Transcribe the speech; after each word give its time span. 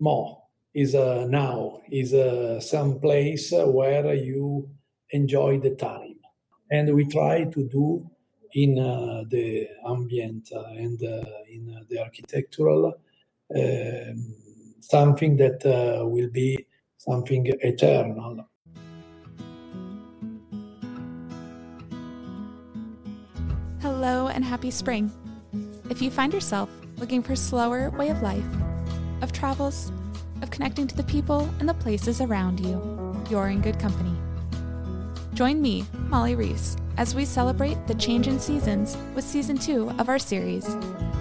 Mo 0.00 0.42
is 0.74 0.94
uh, 0.94 1.26
now 1.28 1.80
is 1.90 2.14
uh, 2.14 2.58
some 2.60 2.98
place 3.00 3.52
where 3.52 4.14
you 4.14 4.68
enjoy 5.10 5.58
the 5.58 5.74
time, 5.76 6.16
and 6.70 6.94
we 6.94 7.04
try 7.04 7.44
to 7.44 7.68
do 7.68 8.08
in 8.54 8.78
uh, 8.78 9.24
the 9.28 9.68
ambient 9.86 10.50
and 10.52 11.02
uh, 11.04 11.22
in 11.48 11.84
the 11.88 12.00
architectural 12.00 12.94
um, 13.54 14.34
something 14.80 15.36
that 15.36 15.64
uh, 15.66 16.04
will 16.06 16.30
be 16.30 16.66
something 16.96 17.46
eternal. 17.60 18.46
Hello 23.80 24.28
and 24.28 24.44
happy 24.44 24.70
spring. 24.70 25.10
If 25.90 26.00
you 26.00 26.10
find 26.10 26.32
yourself 26.32 26.70
looking 26.98 27.22
for 27.22 27.34
slower 27.34 27.90
way 27.90 28.08
of 28.08 28.22
life, 28.22 28.44
of 29.22 29.32
travels, 29.32 29.92
of 30.42 30.50
connecting 30.50 30.86
to 30.86 30.96
the 30.96 31.04
people 31.04 31.48
and 31.58 31.68
the 31.68 31.74
places 31.74 32.20
around 32.20 32.60
you, 32.60 32.80
you're 33.28 33.48
in 33.48 33.60
good 33.60 33.78
company. 33.78 34.14
Join 35.34 35.62
me, 35.62 35.84
Molly 36.08 36.34
Reese, 36.34 36.76
as 36.96 37.14
we 37.14 37.24
celebrate 37.24 37.86
the 37.86 37.94
change 37.94 38.26
in 38.26 38.38
seasons 38.38 38.96
with 39.14 39.24
season 39.24 39.56
two 39.56 39.90
of 39.98 40.08
our 40.08 40.18
series, 40.18 40.66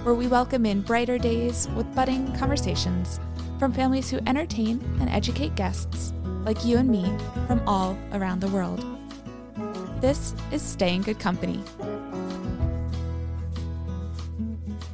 where 0.04 0.16
we 0.16 0.28
welcome 0.28 0.66
in 0.66 0.82
brighter 0.82 1.18
days 1.18 1.68
with 1.76 1.94
budding 1.96 2.34
conversations 2.36 3.20
from 3.60 3.74
families 3.74 4.10
who 4.10 4.20
entertain 4.26 4.80
and 5.00 5.10
educate 5.10 5.56
guests 5.56 6.14
like 6.44 6.66
you 6.66 6.78
and 6.78 6.90
me 6.90 7.04
from 7.48 7.62
all 7.68 7.98
around 8.14 8.40
the 8.40 8.48
world. 8.48 8.86
This 10.02 10.34
is 10.52 10.62
Staying 10.62 11.02
Good 11.02 11.20
Company. 11.20 11.62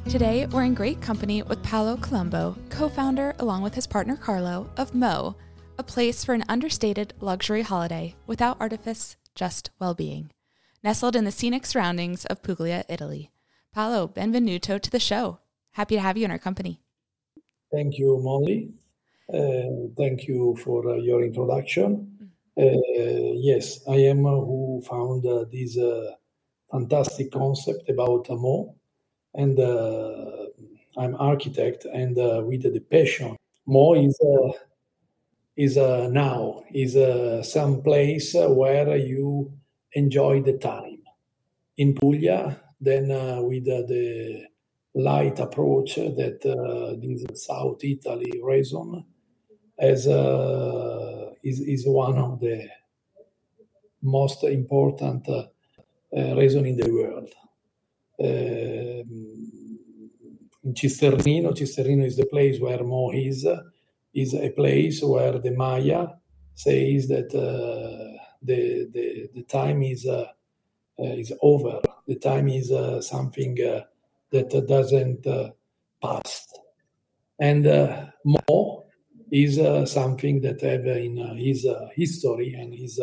Today, 0.08 0.46
we're 0.46 0.62
in 0.62 0.74
great 0.74 1.00
company 1.02 1.42
with 1.42 1.64
Paolo 1.64 1.96
Colombo, 1.96 2.56
co 2.70 2.88
founder, 2.88 3.34
along 3.40 3.62
with 3.62 3.74
his 3.74 3.88
partner 3.88 4.16
Carlo, 4.16 4.70
of 4.76 4.94
Mo, 4.94 5.34
a 5.78 5.82
place 5.82 6.24
for 6.24 6.32
an 6.32 6.44
understated 6.48 7.12
luxury 7.20 7.62
holiday 7.62 8.14
without 8.24 8.56
artifice, 8.60 9.16
just 9.34 9.70
well 9.80 9.94
being. 9.94 10.30
Nestled 10.84 11.16
in 11.16 11.24
the 11.24 11.32
scenic 11.32 11.66
surroundings 11.66 12.24
of 12.26 12.40
Puglia, 12.40 12.84
Italy. 12.88 13.32
Paolo, 13.74 14.06
benvenuto 14.06 14.80
to 14.80 14.90
the 14.90 15.00
show. 15.00 15.40
Happy 15.72 15.96
to 15.96 16.00
have 16.00 16.16
you 16.16 16.24
in 16.24 16.30
our 16.30 16.38
company. 16.38 16.80
Thank 17.72 17.98
you, 17.98 18.20
Molly. 18.22 18.70
Uh, 19.28 19.90
thank 19.98 20.28
you 20.28 20.56
for 20.62 20.88
uh, 20.88 20.94
your 20.98 21.24
introduction. 21.24 22.30
Uh, 22.56 22.62
yes, 23.34 23.80
I 23.88 23.96
am 23.96 24.22
who 24.22 24.80
found 24.88 25.26
uh, 25.26 25.46
this 25.50 25.76
uh, 25.76 26.12
fantastic 26.70 27.32
concept 27.32 27.90
about 27.90 28.28
Mo 28.30 28.76
and 29.36 29.60
uh, 29.60 30.46
I'm 30.98 31.14
architect 31.16 31.84
and 31.84 32.18
uh, 32.18 32.42
with 32.44 32.62
the 32.62 32.80
passion. 32.80 33.36
Mo 33.66 33.94
is 33.94 34.18
uh, 34.20 34.52
is 35.56 35.76
uh, 35.76 36.08
now 36.10 36.62
is 36.72 36.96
uh, 36.96 37.42
some 37.42 37.82
place 37.82 38.34
where 38.34 38.96
you 38.96 39.52
enjoy 39.92 40.42
the 40.42 40.58
time. 40.58 40.98
In 41.76 41.94
Puglia, 41.94 42.60
then 42.80 43.10
uh, 43.10 43.42
with 43.42 43.64
the 43.66 44.46
light 44.94 45.38
approach 45.40 45.96
that 45.96 46.40
this 47.00 47.46
South 47.46 47.84
Italy 47.84 48.40
region 48.42 49.04
as 49.78 50.06
is 51.42 51.60
is 51.60 51.86
one 51.86 52.16
of 52.16 52.40
the 52.40 52.66
most 54.02 54.44
important 54.44 55.28
uh, 55.28 55.44
region 56.12 56.64
in 56.64 56.76
the 56.76 56.90
world 56.90 57.30
uh, 58.18 59.02
in 60.64 60.74
Cisternino. 60.74 61.52
Cisternino 61.52 62.04
is 62.04 62.16
the 62.16 62.26
place 62.26 62.60
where 62.60 62.82
Mo 62.82 63.10
is, 63.12 63.46
is 64.14 64.34
a 64.34 64.50
place 64.50 65.02
where 65.02 65.38
the 65.38 65.50
Maya 65.50 66.08
says 66.54 67.08
that 67.08 67.34
uh, 67.34 68.18
the, 68.42 68.88
the, 68.92 69.30
the 69.34 69.42
time 69.42 69.82
is, 69.82 70.06
uh, 70.06 70.26
is 70.98 71.32
over. 71.42 71.80
The 72.06 72.16
time 72.16 72.48
is 72.48 72.72
something 73.06 73.54
that 74.32 74.64
doesn't 74.68 75.26
pass. 76.02 76.48
And 77.38 77.64
Mo 78.24 78.86
is 79.30 79.58
uh, 79.58 79.84
something 79.86 80.40
that 80.40 80.60
have 80.62 80.86
in 80.86 81.18
uh, 81.18 81.34
his 81.34 81.66
uh, 81.66 81.88
history 81.94 82.54
and 82.54 82.72
his 82.72 83.00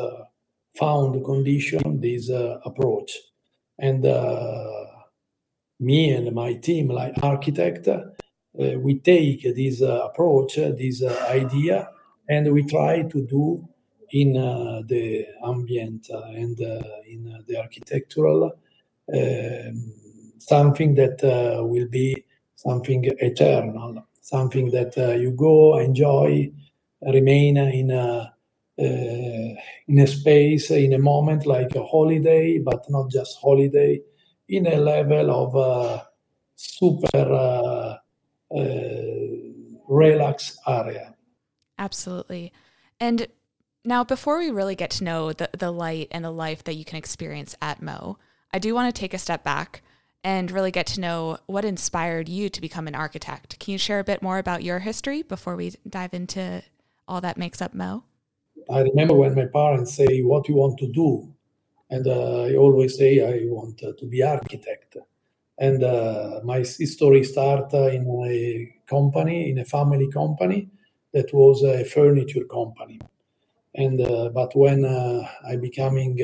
found 0.76 1.24
condition 1.24 2.00
this 2.00 2.30
approach. 2.66 3.12
And 3.78 4.04
me 5.84 6.12
and 6.12 6.34
my 6.34 6.54
team, 6.54 6.88
like 6.88 7.14
architect, 7.22 7.88
uh, 7.88 8.02
we 8.80 9.00
take 9.00 9.44
this 9.56 9.82
uh, 9.82 10.06
approach, 10.06 10.58
uh, 10.58 10.72
this 10.78 11.04
idea, 11.04 11.90
and 12.30 12.52
we 12.54 12.64
try 12.64 13.02
to 13.04 13.26
do 13.26 13.68
in 14.12 14.34
the 14.34 15.26
ambient 15.44 16.08
and 16.10 16.60
in 17.08 17.44
the 17.48 17.58
architectural 17.58 18.52
um, 19.14 19.94
something 20.38 20.94
that 20.96 21.20
will 21.68 21.88
be 21.88 22.24
something 22.56 23.04
eternal, 23.20 24.06
something 24.22 24.70
that 24.70 24.96
you 25.20 25.32
go, 25.32 25.80
enjoy, 25.80 26.52
remain 27.02 27.58
in 27.58 27.90
a 27.92 28.34
uh, 28.80 29.54
in 29.88 30.00
a 30.00 30.08
space, 30.08 30.72
in 30.72 30.94
a 30.94 30.98
moment 30.98 31.46
like 31.46 31.76
a 31.76 31.84
holiday, 31.84 32.58
but 32.58 32.84
not 32.90 33.12
just 33.12 33.38
holiday, 33.40 34.02
in 34.50 34.68
a 34.68 34.78
level 34.78 35.32
of 35.32 35.56
uh, 35.56 36.04
super 36.56 37.18
uh, 37.18 37.98
uh, 38.56 38.64
relaxed 39.88 40.60
area. 40.68 41.16
Absolutely. 41.78 42.54
And 43.00 43.28
now, 43.86 44.04
before 44.04 44.38
we 44.38 44.50
really 44.50 44.76
get 44.76 44.92
to 44.92 45.04
know 45.04 45.34
the, 45.34 45.50
the 45.58 45.72
light 45.72 46.08
and 46.12 46.24
the 46.24 46.32
life 46.32 46.64
that 46.64 46.76
you 46.76 46.86
can 46.86 46.98
experience 46.98 47.56
at 47.62 47.82
Mo, 47.82 48.18
I 48.54 48.60
do 48.60 48.74
want 48.74 48.94
to 48.94 49.00
take 49.00 49.14
a 49.14 49.18
step 49.18 49.44
back 49.44 49.82
and 50.24 50.52
really 50.52 50.72
get 50.72 50.88
to 50.88 51.02
know 51.02 51.38
what 51.48 51.66
inspired 51.66 52.30
you 52.30 52.50
to 52.50 52.62
become 52.62 52.88
an 52.88 52.96
architect. 52.96 53.60
Can 53.60 53.74
you 53.74 53.78
share 53.78 54.00
a 54.00 54.06
bit 54.06 54.22
more 54.22 54.38
about 54.38 54.64
your 54.64 54.80
history 54.80 55.22
before 55.22 55.58
we 55.58 55.74
dive 55.88 56.14
into 56.14 56.64
all 57.08 57.20
that 57.22 57.38
makes 57.38 57.62
up 57.62 57.74
Mo? 57.74 58.04
I 58.70 58.80
remember 58.82 59.16
when 59.16 59.36
my 59.36 59.48
parents 59.48 59.94
say, 59.94 60.22
What 60.22 60.48
you 60.48 60.56
want 60.56 60.80
to 60.80 60.88
do? 60.88 61.33
And 61.94 62.08
uh, 62.08 62.46
I 62.46 62.56
always 62.56 62.98
say 62.98 63.12
I 63.22 63.46
want 63.46 63.84
uh, 63.84 63.92
to 64.00 64.06
be 64.08 64.24
architect. 64.24 64.98
And 65.60 65.84
uh, 65.84 66.40
my 66.44 66.58
history 66.58 67.24
started 67.24 67.78
uh, 67.78 67.90
in 67.98 68.04
a 68.26 68.74
company, 68.88 69.52
in 69.52 69.60
a 69.60 69.66
family 69.66 70.10
company 70.10 70.70
that 71.14 71.32
was 71.32 71.64
a 71.64 71.86
furniture 71.86 72.46
company. 72.46 73.00
And 73.76 74.02
uh, 74.02 74.30
but 74.30 74.56
when 74.56 74.86
uh, 74.86 75.22
I 75.48 75.58
becoming 75.58 76.18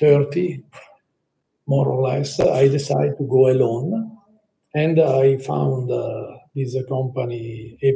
30, 0.00 0.64
more 1.66 1.86
or 1.86 2.02
less, 2.08 2.40
I 2.40 2.66
decided 2.66 3.16
to 3.18 3.24
go 3.24 3.48
alone, 3.48 4.18
and 4.74 4.98
I 4.98 5.36
found 5.36 5.88
this 6.56 6.74
company 6.88 7.78
A 7.82 7.92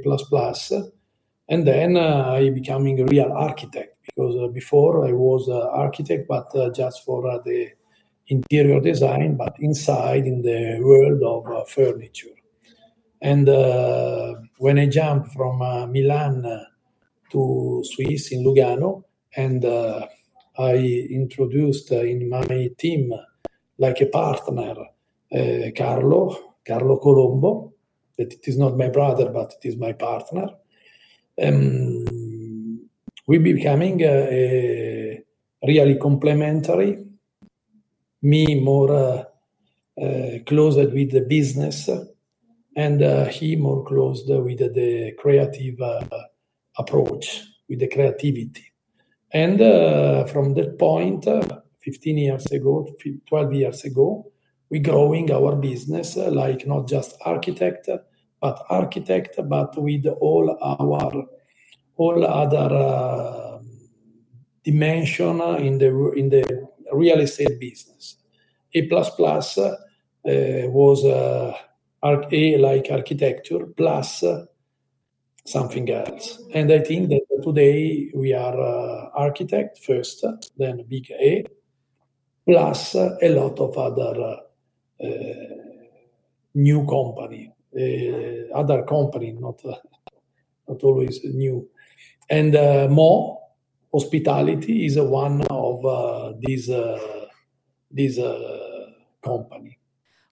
and 1.49 1.67
then 1.67 1.97
I 1.97 2.51
becoming 2.51 3.01
a 3.01 3.05
real 3.07 3.33
architect 3.33 3.94
because 4.15 4.37
uh, 4.37 4.49
before 4.49 5.07
I 5.07 5.13
was 5.13 5.49
uh, 5.49 5.69
architect, 5.71 6.29
but 6.29 6.55
uh, 6.55 6.71
just 6.71 7.05
for 7.05 7.23
the 7.45 7.71
interior 8.29 8.81
design, 8.81 9.37
but 9.37 9.57
inside 9.59 10.27
in 10.27 10.43
the 10.43 10.79
world 10.81 11.23
of 11.23 11.69
furniture. 11.69 12.29
And 13.21 13.47
when 14.59 14.79
I 14.79 14.87
jumped 14.87 15.33
from 15.33 15.59
Milan 15.91 16.67
to 17.33 17.83
Swiss 17.85 18.33
in 18.33 18.45
Lugano, 18.45 19.05
and 19.37 19.65
I 20.59 20.75
introduced 21.11 21.91
in 21.91 22.29
my 22.29 22.71
team 22.79 23.13
like 23.79 24.01
a 24.03 24.07
partner 24.07 24.75
uh, 25.35 25.71
Carlo, 25.77 26.55
Carlo 26.67 26.99
Colombo, 26.99 27.73
that 28.17 28.33
it 28.33 28.47
is 28.47 28.57
not 28.57 28.77
my 28.77 28.89
brother, 28.89 29.31
but 29.31 29.55
it 29.61 29.69
is 29.69 29.77
my 29.77 29.93
partner. 29.93 30.49
Um, 31.43 32.05
we 33.27 33.39
becoming 33.39 34.03
really 35.67 35.97
complementary. 35.97 36.99
Me 38.23 38.61
more 38.61 38.93
uh, 38.93 39.25
uh, 40.01 40.39
closed 40.47 40.93
with 40.93 41.13
the 41.13 41.21
business, 41.21 41.89
and 42.77 43.03
uh, 43.03 43.27
he 43.27 43.57
more 43.57 43.85
closed 43.85 44.29
with 44.29 44.59
the 44.59 45.13
creative 45.19 45.79
approach, 46.79 47.43
with 47.69 47.79
the 47.81 47.89
creativity. 47.89 48.73
And 49.33 49.59
from 50.31 50.55
that 50.55 50.79
point, 50.79 51.27
uh, 51.27 51.43
15 51.81 52.19
years 52.19 52.47
ago, 52.47 52.89
12 53.29 53.53
years 53.53 53.85
ago, 53.85 54.33
we 54.71 54.79
growing 54.79 55.31
our 55.31 55.55
business 55.57 56.17
like 56.17 56.67
not 56.67 56.89
just 56.89 57.17
architect, 57.25 57.89
but 58.41 58.65
architect, 58.71 59.39
but 59.49 59.77
with 59.77 60.07
all 60.21 60.57
our 60.63 61.27
all 61.97 62.25
other 62.25 62.75
uh, 62.75 63.59
dimension 64.65 65.41
in 65.59 65.79
the 65.79 66.13
in 66.17 66.29
the 66.31 66.69
real 66.93 67.21
estate 67.21 67.59
business. 67.61 68.17
A 68.75 68.83
plus 68.89 69.59
uh, 69.59 69.77
was 70.25 71.05
uh, 71.05 71.57
A 72.03 72.57
like 72.59 72.89
architecture 72.91 73.67
plus 73.77 74.25
something 75.45 75.91
else. 75.91 76.43
And 76.55 76.73
I 76.73 76.81
think 76.81 77.11
that 77.11 77.43
today 77.43 78.11
we 78.15 78.33
are 78.33 78.59
uh, 78.59 79.11
architect 79.15 79.79
first, 79.79 80.25
then 80.57 80.85
big 80.89 81.11
A, 81.11 81.45
plus 82.47 82.95
a 82.95 83.29
lot 83.29 83.59
of 83.61 83.77
other 83.77 84.39
uh, 85.03 85.09
new 86.55 86.87
company, 86.87 87.53
uh, 87.77 88.57
other 88.57 88.85
company, 88.85 89.33
not 89.33 89.61
not 90.69 90.83
always 90.83 91.21
new, 91.25 91.69
and 92.31 92.57
uh, 92.57 92.89
Mo 92.91 93.41
hospitality 93.93 94.87
is 94.87 94.99
one 94.99 95.43
of 95.51 95.85
uh, 95.85 96.33
these 96.41 96.71
these 97.91 98.19
company. 99.25 99.79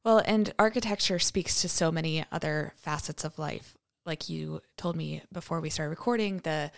Well, 0.05 0.23
and 0.27 0.53
architecture 0.59 1.21
speaks 1.21 1.63
to 1.63 1.69
so 1.69 1.93
many 1.93 2.25
other 2.33 2.75
facets 2.77 3.25
of 3.25 3.39
life. 3.39 3.77
Like 4.05 4.29
you 4.29 4.63
told 4.77 4.97
me 4.97 5.23
before 5.33 5.61
we 5.61 5.71
started 5.71 5.91
recording, 5.91 6.39
the 6.39 6.73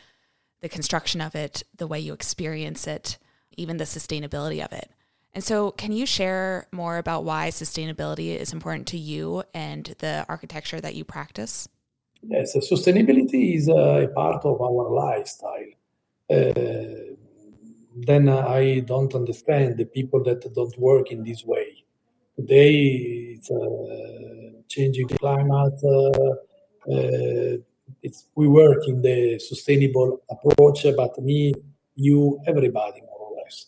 the 0.61 0.69
construction 0.69 1.21
of 1.21 1.35
it, 1.35 1.63
the 1.77 1.87
way 1.87 2.01
you 2.01 2.13
experience 2.13 2.87
it, 2.87 3.19
even 3.57 3.77
the 3.77 3.85
sustainability 3.85 4.65
of 4.65 4.73
it. 4.73 4.91
And 5.35 5.43
so, 5.43 5.73
can 5.73 5.93
you 5.93 6.07
share 6.07 6.69
more 6.71 6.97
about 6.97 7.25
why 7.25 7.49
sustainability 7.49 8.37
is 8.39 8.53
important 8.53 8.87
to 8.89 8.99
you 8.99 9.43
and 9.53 9.95
the 9.99 10.25
architecture 10.29 10.81
that 10.81 10.95
you 10.95 11.05
practice? 11.05 11.69
Yes, 12.29 12.57
sustainability 12.57 13.57
is 13.57 13.69
a 13.69 14.09
part 14.15 14.45
of 14.45 14.61
our 14.61 14.91
lifestyle. 14.91 15.73
Uh, 16.31 17.15
then 17.97 18.29
I 18.29 18.81
don't 18.81 19.15
understand 19.15 19.77
the 19.77 19.85
people 19.85 20.23
that 20.25 20.53
don't 20.55 20.77
work 20.79 21.13
in 21.13 21.23
this 21.23 21.45
way. 21.45 21.85
Today, 22.37 23.37
it's 23.37 23.51
uh, 23.51 24.63
changing 24.69 25.09
climate. 25.09 25.79
Uh, 25.85 26.91
uh, 26.91 27.57
it's, 28.03 28.27
we 28.35 28.49
work 28.49 28.89
in 28.89 29.03
the 29.03 29.39
sustainable 29.39 30.23
approach, 30.31 30.87
but 30.97 31.23
me, 31.23 31.53
you, 31.95 32.41
everybody 32.47 33.03
more 33.03 33.29
or 33.29 33.37
less, 33.37 33.67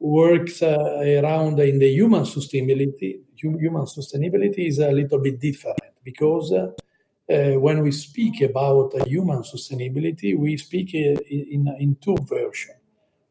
works 0.00 0.60
uh, 0.60 1.20
around 1.22 1.60
in 1.60 1.78
the 1.78 1.88
human 1.88 2.22
sustainability, 2.22 3.20
human 3.36 3.84
sustainability 3.84 4.66
is 4.68 4.80
a 4.80 4.90
little 4.90 5.20
bit 5.20 5.40
different 5.40 5.78
because 6.04 6.52
uh, 7.32 7.58
when 7.60 7.82
we 7.82 7.92
speak 7.92 8.40
about 8.40 8.92
human 9.06 9.42
sustainability, 9.42 10.36
we 10.38 10.56
speak 10.56 10.94
in, 10.94 11.74
in 11.78 11.96
two 12.00 12.16
versions. 12.22 12.78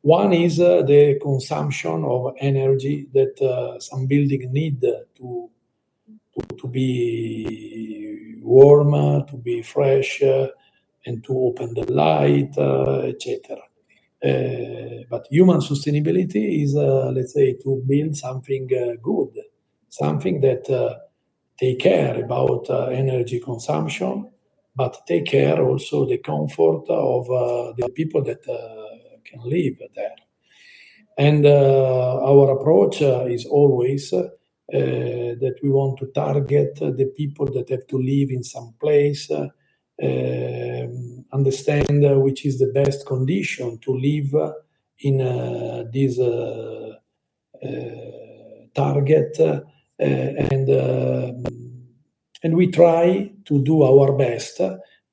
One 0.01 0.33
is 0.33 0.59
uh, 0.59 0.83
the 0.83 1.19
consumption 1.21 2.03
of 2.05 2.35
energy 2.39 3.07
that 3.13 3.41
uh, 3.41 3.79
some 3.79 4.05
building 4.05 4.51
need 4.51 4.81
to, 4.81 5.01
to, 5.17 6.55
to 6.57 6.67
be 6.67 8.35
warm, 8.41 9.25
to 9.25 9.37
be 9.37 9.63
fresh, 9.63 10.21
uh, 10.21 10.47
and 11.05 11.23
to 11.23 11.33
open 11.37 11.73
the 11.73 11.91
light, 11.91 12.55
uh, 12.57 13.01
etc. 13.01 13.57
Uh, 14.23 15.03
but 15.09 15.27
human 15.29 15.59
sustainability 15.59 16.63
is, 16.63 16.75
uh, 16.75 17.11
let's 17.15 17.33
say, 17.33 17.53
to 17.53 17.83
build 17.87 18.15
something 18.15 18.69
uh, 18.73 18.95
good, 19.01 19.39
something 19.89 20.41
that 20.41 20.69
take 21.59 21.79
care 21.79 22.23
about 22.23 22.69
energy 22.91 23.39
consumption, 23.39 24.29
but 24.75 25.05
take 25.07 25.25
care 25.25 25.61
also 25.63 26.05
the 26.05 26.17
comfort 26.17 26.89
of 26.89 27.27
the 27.77 27.89
people 27.95 28.23
that 28.23 28.43
can 29.23 29.41
live 29.43 29.77
there. 29.95 30.15
And 31.17 31.45
our 31.45 32.51
approach 32.51 33.01
is 33.01 33.45
always 33.45 34.13
uh, 34.13 34.27
that 35.39 35.55
we 35.61 35.69
want 35.69 35.99
to 35.99 36.07
target 36.07 36.75
the 36.75 37.13
people 37.15 37.45
that 37.45 37.69
have 37.69 37.85
to 37.87 37.97
live 37.97 38.31
in 38.31 38.43
some 38.43 38.73
place, 38.79 39.29
uh, 39.31 39.47
understand 41.31 42.03
which 42.23 42.45
is 42.45 42.57
the 42.57 42.71
best 42.73 43.05
condition 43.05 43.77
to 43.79 43.91
live 43.91 44.33
in 44.99 45.21
uh, 45.21 45.83
this 45.93 46.17
uh, 46.19 46.93
uh, 47.63 47.67
target, 48.73 49.37
and 49.99 50.69
and 52.43 52.55
we 52.55 52.69
try 52.71 53.31
to 53.45 53.63
do 53.63 53.83
our 53.83 54.13
best 54.13 54.61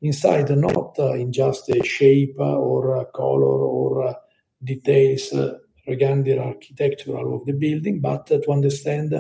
inside, 0.01 0.51
not 0.51 0.99
in 0.99 1.33
just 1.33 1.69
a 1.71 1.83
shape 1.85 2.37
or 2.39 3.07
color 3.15 3.65
or 3.65 4.17
details 4.63 5.33
regarding 5.87 6.25
the 6.25 6.39
architectural 6.39 7.37
of 7.37 7.47
the 7.47 7.53
building, 7.53 8.01
but 8.01 8.27
to 8.27 8.51
understand 8.51 9.15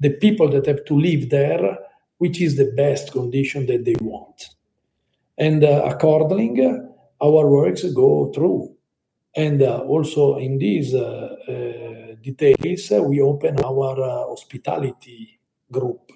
the 0.00 0.10
people 0.10 0.48
that 0.48 0.66
have 0.66 0.84
to 0.86 0.94
live 0.94 1.30
there, 1.30 1.78
which 2.18 2.40
is 2.40 2.56
the 2.56 2.72
best 2.76 3.12
condition 3.12 3.66
that 3.66 3.84
they 3.84 3.96
want. 4.00 4.48
And 5.36 5.62
uh, 5.62 5.82
accordingly, 5.84 6.70
our 7.20 7.46
works 7.48 7.84
go 7.94 8.32
through. 8.34 8.74
And 9.36 9.62
uh, 9.62 9.78
also 9.80 10.36
in 10.36 10.58
these 10.58 10.94
uh, 10.94 12.07
details, 12.22 12.90
we 12.90 13.20
open 13.20 13.58
our 13.64 13.96
hospitality 14.28 15.40
group 15.70 16.10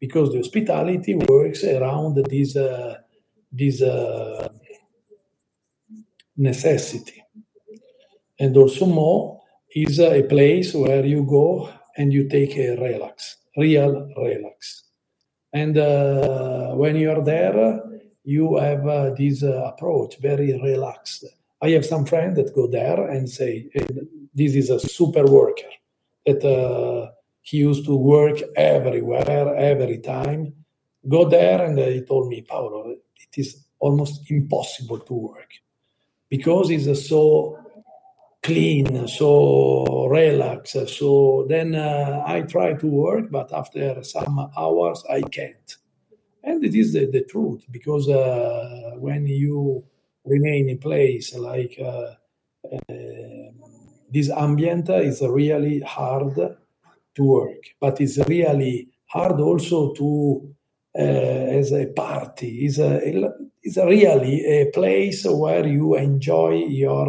because 0.00 0.30
the 0.30 0.38
hospitality 0.38 1.14
works 1.14 1.64
around 1.64 2.16
this 2.28 2.56
this 3.52 3.82
necessity. 6.36 7.22
And 8.38 8.56
also 8.56 8.86
Mo 8.86 9.40
is 9.74 10.00
a 10.00 10.22
place 10.22 10.74
where 10.74 11.04
you 11.04 11.24
go 11.24 11.70
and 11.96 12.12
you 12.12 12.28
take 12.28 12.56
a 12.56 12.76
relax, 12.76 13.36
real 13.56 14.10
relax. 14.16 14.84
And 15.52 15.78
uh, 15.78 16.72
when 16.74 16.96
you 16.96 17.10
are 17.10 17.22
there, 17.22 17.80
you 18.24 18.56
have 18.56 18.86
uh, 18.86 19.10
this 19.16 19.42
uh, 19.42 19.72
approach, 19.72 20.18
very 20.18 20.58
relaxed. 20.60 21.24
I 21.62 21.70
have 21.70 21.86
some 21.86 22.04
friends 22.06 22.36
that 22.36 22.54
go 22.54 22.66
there 22.66 23.08
and 23.08 23.30
say, 23.30 23.68
this 24.34 24.54
is 24.54 24.70
a 24.70 24.80
super 24.80 25.24
worker, 25.26 25.70
that 26.26 26.44
uh, 26.44 27.10
he 27.42 27.58
used 27.58 27.84
to 27.86 27.96
work 27.96 28.38
everywhere, 28.56 29.54
every 29.56 29.98
time. 29.98 30.54
Go 31.08 31.28
there, 31.28 31.64
and 31.64 31.78
he 31.78 32.00
told 32.02 32.28
me, 32.28 32.42
Paolo, 32.42 32.90
it 32.90 33.38
is 33.38 33.64
almost 33.78 34.30
impossible 34.30 35.00
to 35.00 35.14
work 35.14 35.50
because 36.30 36.70
it's 36.70 37.08
so 37.08 37.58
clean, 38.42 39.06
so 39.06 40.06
relaxed. 40.06 40.88
So 40.88 41.46
then 41.48 41.74
uh, 41.74 42.22
I 42.26 42.42
try 42.42 42.72
to 42.74 42.86
work, 42.86 43.30
but 43.30 43.52
after 43.52 44.02
some 44.02 44.50
hours, 44.56 45.04
I 45.10 45.20
can't 45.20 45.76
and 46.44 46.64
it 46.64 46.74
is 46.74 46.92
the, 46.92 47.06
the 47.06 47.22
truth 47.22 47.64
because 47.70 48.08
uh, 48.08 48.92
when 48.96 49.26
you 49.26 49.84
remain 50.24 50.68
in 50.68 50.78
place 50.78 51.34
like 51.34 51.78
uh, 51.80 52.12
uh, 52.72 52.94
this 54.14 54.30
ambient 54.30 54.88
is 54.88 55.20
really 55.22 55.80
hard 55.80 56.34
to 57.14 57.22
work 57.22 57.62
but 57.80 58.00
it's 58.00 58.18
really 58.28 58.88
hard 59.06 59.40
also 59.40 59.92
to 59.92 60.08
uh, 60.96 61.58
as 61.60 61.72
a 61.72 61.86
party 61.86 62.66
is 62.66 62.78
a 62.78 62.92
is 63.62 63.76
really 63.76 64.36
a 64.44 64.70
place 64.70 65.24
where 65.24 65.66
you 65.66 65.96
enjoy 65.96 66.54
your 66.84 67.08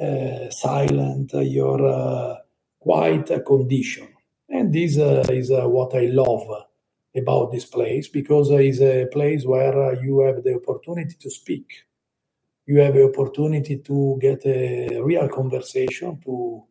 uh, 0.00 0.50
silent 0.50 1.30
your 1.34 1.80
uh, 1.86 2.36
quiet 2.80 3.44
condition 3.46 4.08
and 4.48 4.72
this 4.72 4.96
is 4.96 5.50
what 5.50 5.94
i 5.94 6.06
love 6.06 6.66
about 7.16 7.52
this 7.52 7.64
place 7.64 8.08
because 8.08 8.50
it's 8.50 8.80
a 8.80 9.06
place 9.06 9.44
where 9.44 9.94
you 10.02 10.20
have 10.20 10.42
the 10.44 10.54
opportunity 10.54 11.16
to 11.18 11.30
speak. 11.30 11.85
You 12.66 12.80
have 12.80 12.94
the 12.94 13.04
opportunity 13.04 13.78
to 13.78 14.18
get 14.20 14.44
a 14.44 15.00
real 15.00 15.28
conversation 15.28 16.20
to 16.24 16.64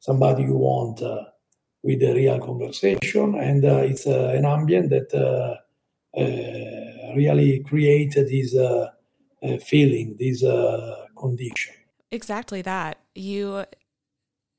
somebody 0.00 0.42
you 0.42 0.56
want 0.56 1.00
uh, 1.02 1.24
with 1.82 2.02
a 2.02 2.12
real 2.12 2.40
conversation, 2.40 3.36
and 3.36 3.64
uh, 3.64 3.76
it's 3.78 4.06
uh, 4.06 4.32
an 4.36 4.44
ambient 4.44 4.90
that 4.90 5.14
uh, 5.14 5.56
uh, 6.20 7.14
really 7.16 7.60
creates 7.60 8.16
this 8.16 8.54
feeling, 9.64 10.16
this 10.18 10.42
condition. 11.16 11.74
Exactly 12.10 12.62
that. 12.62 12.98
You, 13.14 13.64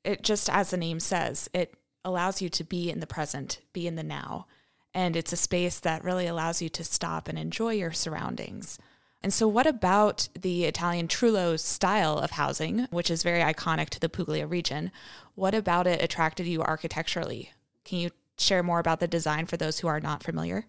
it 0.04 0.22
just 0.22 0.48
as 0.48 0.70
the 0.70 0.76
name 0.76 1.00
says, 1.00 1.50
it 1.52 1.74
allows 2.04 2.40
you 2.40 2.48
to 2.48 2.64
be 2.64 2.90
in 2.90 3.00
the 3.00 3.06
present, 3.06 3.60
be 3.74 3.86
in 3.86 3.96
the 3.96 4.02
now 4.02 4.46
and 4.94 5.16
it's 5.16 5.32
a 5.32 5.36
space 5.36 5.80
that 5.80 6.04
really 6.04 6.26
allows 6.26 6.60
you 6.60 6.68
to 6.68 6.84
stop 6.84 7.28
and 7.28 7.38
enjoy 7.38 7.70
your 7.70 7.92
surroundings. 7.92 8.78
And 9.22 9.34
so, 9.34 9.46
what 9.46 9.66
about 9.66 10.28
the 10.38 10.64
Italian 10.64 11.06
Trullo 11.06 11.58
style 11.58 12.18
of 12.18 12.32
housing, 12.32 12.86
which 12.90 13.10
is 13.10 13.22
very 13.22 13.40
iconic 13.40 13.90
to 13.90 14.00
the 14.00 14.08
Puglia 14.08 14.46
region? 14.46 14.90
What 15.34 15.54
about 15.54 15.86
it 15.86 16.02
attracted 16.02 16.46
you 16.46 16.62
architecturally? 16.62 17.50
Can 17.84 17.98
you 17.98 18.10
share 18.38 18.62
more 18.62 18.78
about 18.78 19.00
the 19.00 19.06
design 19.06 19.44
for 19.44 19.58
those 19.58 19.80
who 19.80 19.88
are 19.88 20.00
not 20.00 20.22
familiar? 20.22 20.66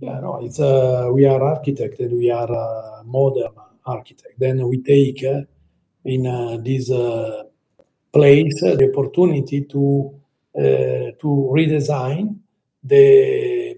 Yeah, 0.00 0.18
no, 0.20 0.44
it's 0.44 0.58
uh, 0.58 1.08
we 1.12 1.24
are 1.24 1.40
architect 1.40 2.00
and 2.00 2.18
we 2.18 2.30
are 2.30 2.50
uh, 2.50 3.04
modern 3.04 3.52
architect. 3.86 4.40
Then 4.40 4.66
we 4.68 4.82
take 4.82 5.22
uh, 5.24 5.42
in 6.04 6.26
uh, 6.26 6.56
this 6.56 6.90
uh, 6.90 7.44
place 8.12 8.60
the 8.60 8.90
opportunity 8.92 9.64
to 9.66 10.20
uh, 10.56 10.60
to 11.20 11.50
redesign 11.52 12.38
the 12.82 13.76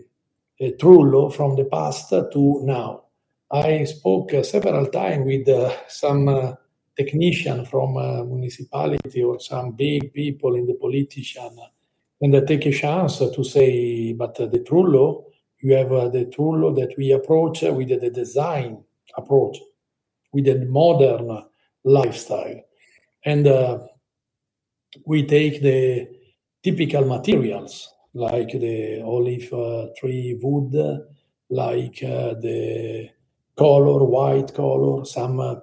Trullo 0.79 1.33
from 1.33 1.55
the 1.57 1.65
past 1.65 2.09
to 2.11 2.61
now. 2.65 3.06
I 3.51 3.85
spoke 3.85 4.33
several 4.43 4.87
times 4.87 5.25
with 5.27 5.73
some 5.89 6.57
technician 6.97 7.65
from 7.67 7.97
a 7.97 8.25
municipality 8.25 9.23
or 9.23 9.39
some 9.39 9.73
big 9.73 10.13
people 10.13 10.55
in 10.55 10.67
the 10.67 10.75
politician 10.75 11.59
and 12.21 12.35
I 12.35 12.41
take 12.41 12.65
a 12.67 12.73
chance 12.73 13.19
to 13.19 13.45
say, 13.45 14.13
but 14.15 14.37
the 14.37 14.65
Trullo, 14.67 15.25
you 15.61 15.75
have 15.75 15.91
the 16.13 16.31
Trullo 16.35 16.75
that 16.77 16.97
we 16.97 17.13
approach 17.13 17.63
with 17.63 17.89
the 17.89 18.11
design 18.11 18.83
approach, 19.17 19.59
with 20.33 20.47
the 20.47 20.65
modern 20.65 21.45
lifestyle. 21.85 22.63
And 23.25 23.47
uh, 23.47 23.81
we 25.05 25.27
take 25.27 25.61
the 25.61 26.09
typical 26.63 27.05
materials 27.05 27.93
like 28.15 28.53
the 28.53 29.03
olive 29.03 29.53
uh, 29.53 29.89
tree 29.99 30.39
wood, 30.41 31.07
like 31.51 32.03
uh, 32.03 32.35
the 32.41 33.11
color, 33.57 34.05
white 34.05 34.55
color, 34.55 35.05
some 35.05 35.41
uh, 35.41 35.57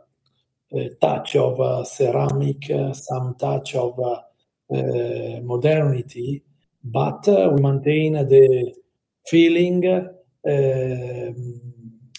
touch 0.99 1.35
of 1.35 1.59
uh, 1.59 1.83
ceramic, 1.83 2.69
uh, 2.71 2.93
some 2.93 3.35
touch 3.35 3.75
of 3.75 3.99
uh, 3.99 5.41
modernity, 5.43 6.43
but 6.83 7.25
we 7.27 7.61
maintain 7.61 8.13
the 8.13 8.73
feeling 9.27 9.85
um, 9.85 11.61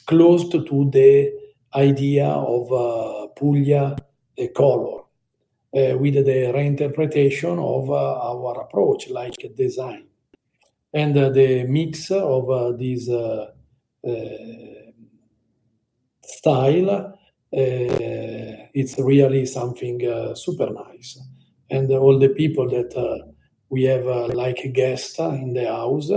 close 0.06 0.48
to 0.48 0.90
the 0.90 1.32
idea 1.74 2.26
of 2.26 3.34
Puglia 3.36 3.96
color. 4.54 5.04
Uh, 5.74 5.98
with 5.98 6.14
the 6.14 6.52
reinterpretation 6.54 7.58
of 7.58 7.90
uh, 7.90 8.30
our 8.30 8.60
approach, 8.60 9.10
like 9.10 9.34
design. 9.56 10.06
And 10.92 11.18
uh, 11.18 11.30
the 11.30 11.64
mix 11.64 12.12
of 12.12 12.78
this 12.78 13.08
style, 16.28 17.18
eh, 17.52 18.66
it's 18.74 18.98
really 18.98 19.46
something 19.46 20.02
eh, 20.02 20.34
super 20.34 20.70
nice. 20.70 21.20
And 21.70 21.90
all 21.92 22.18
the 22.18 22.28
people 22.28 22.68
that 22.70 22.92
eh, 22.96 23.30
we 23.68 23.84
have 23.84 24.04
like 24.34 24.60
a 24.64 24.68
guest 24.68 25.18
in 25.18 25.54
the 25.54 25.66
house 25.66 26.10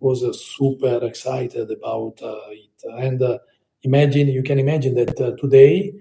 was 0.00 0.46
super 0.56 1.04
excited 1.04 1.70
about 1.70 2.18
it. 2.20 2.82
And 2.98 3.22
imagine, 3.82 4.28
you 4.28 4.42
can 4.42 4.58
imagine 4.58 4.94
that 4.94 5.16
today 5.40 5.92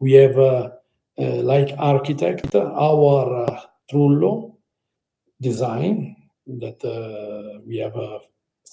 we 0.00 0.12
have, 0.12 0.72
like 1.16 1.74
architect, 1.78 2.54
our 2.54 3.68
Trullo 3.90 4.56
design 5.40 6.16
that 6.46 7.62
we 7.66 7.78
have 7.78 7.96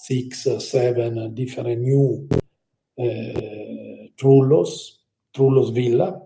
six, 0.04 0.46
seven 0.58 1.18
uh, 1.18 1.28
different 1.28 1.80
new 1.80 2.28
uh, 2.98 3.02
Trullos, 4.16 4.98
Trullos 5.34 5.72
Villa. 5.74 6.22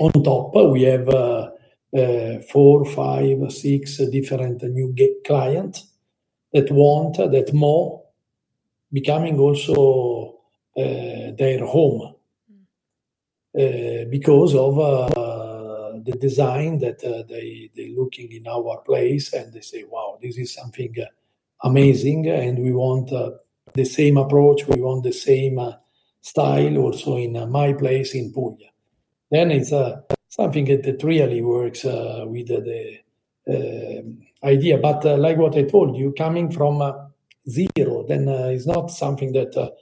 On 0.00 0.10
top, 0.22 0.54
we 0.72 0.82
have 0.82 1.08
uh, 1.08 1.50
four, 2.50 2.84
five, 2.86 3.52
six 3.52 3.98
different 4.10 4.62
new 4.62 4.94
clients 5.24 5.88
that 6.52 6.70
want 6.70 7.16
that 7.16 7.52
more 7.52 8.02
becoming 8.92 9.38
also 9.38 10.38
their 10.74 11.64
home 11.64 12.14
mm. 12.50 12.64
uh, 13.58 14.08
because 14.10 14.54
of 14.54 14.78
uh, 14.78 15.98
the 16.04 16.12
design 16.12 16.78
that 16.78 17.02
uh, 17.04 17.22
they 17.28 17.70
they 17.76 17.90
looking 17.90 18.32
in 18.32 18.46
our 18.46 18.78
place 18.84 19.32
and 19.32 19.52
they 19.52 19.60
say, 19.60 19.84
wow, 19.84 20.18
this 20.20 20.38
is 20.38 20.54
something 20.54 20.94
amazing, 21.62 22.28
and 22.28 22.58
we 22.58 22.72
want 22.72 23.10
the 23.74 23.84
same 23.84 24.16
approach, 24.16 24.66
we 24.66 24.80
want 24.80 25.02
the 25.02 25.12
same 25.12 25.60
style 26.20 26.76
also 26.78 27.16
in 27.16 27.50
my 27.50 27.72
place 27.72 28.14
in 28.14 28.32
Puglia. 28.32 28.68
Then 29.30 29.50
it's 29.50 29.72
something 30.28 30.64
that, 30.66 31.02
really 31.02 31.42
works 31.42 31.84
with 31.84 32.48
the 32.48 32.98
uh, 33.48 34.46
idea. 34.46 34.78
But 34.78 35.04
uh, 35.04 35.16
like 35.16 35.36
what 35.36 35.56
I 35.56 35.62
told 35.62 35.96
you, 35.96 36.12
coming 36.16 36.50
from 36.50 36.80
uh, 36.80 36.92
zero, 37.48 38.04
then 38.06 38.28
it's 38.28 38.66
not 38.66 38.90
something 38.90 39.32
that 39.32 39.74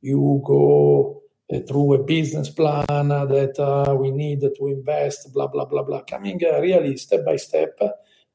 you 0.00 0.42
go 0.44 1.22
uh, 1.52 1.60
through 1.60 1.94
a 1.94 2.02
business 2.02 2.50
plan 2.50 2.84
that 2.88 3.58
uh, 3.58 3.94
we 3.94 4.10
need 4.10 4.40
to 4.40 4.66
invest, 4.66 5.32
blah, 5.32 5.46
blah, 5.46 5.64
blah, 5.64 5.82
blah. 5.82 6.02
Coming 6.02 6.40
uh, 6.44 6.60
really 6.60 6.96
step 6.96 7.24
by 7.24 7.36
step 7.36 7.78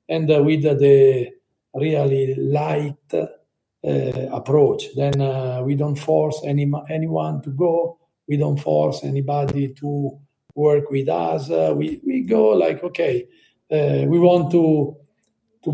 and 0.07 0.27
with 0.45 0.63
the 0.63 1.27
really 1.73 2.35
light 2.35 3.13
uh, 3.13 4.27
approach. 4.31 4.93
Then 4.95 5.19
uh, 5.21 5.61
we 5.65 5.75
don't 5.75 5.97
force 5.97 6.41
any 6.45 6.71
anyone 6.89 7.41
to 7.41 7.49
go. 7.49 7.97
We 8.27 8.37
don't 8.37 8.59
force 8.59 9.03
anybody 9.03 9.73
to 9.79 10.19
work 10.55 10.91
with 10.91 11.09
us. 11.09 11.49
Uh, 11.49 11.73
we 11.75 11.99
we 12.05 12.21
go 12.21 12.49
like, 12.49 12.83
okay, 12.83 13.27
we 13.69 14.19
want 14.19 14.51
to 14.51 14.95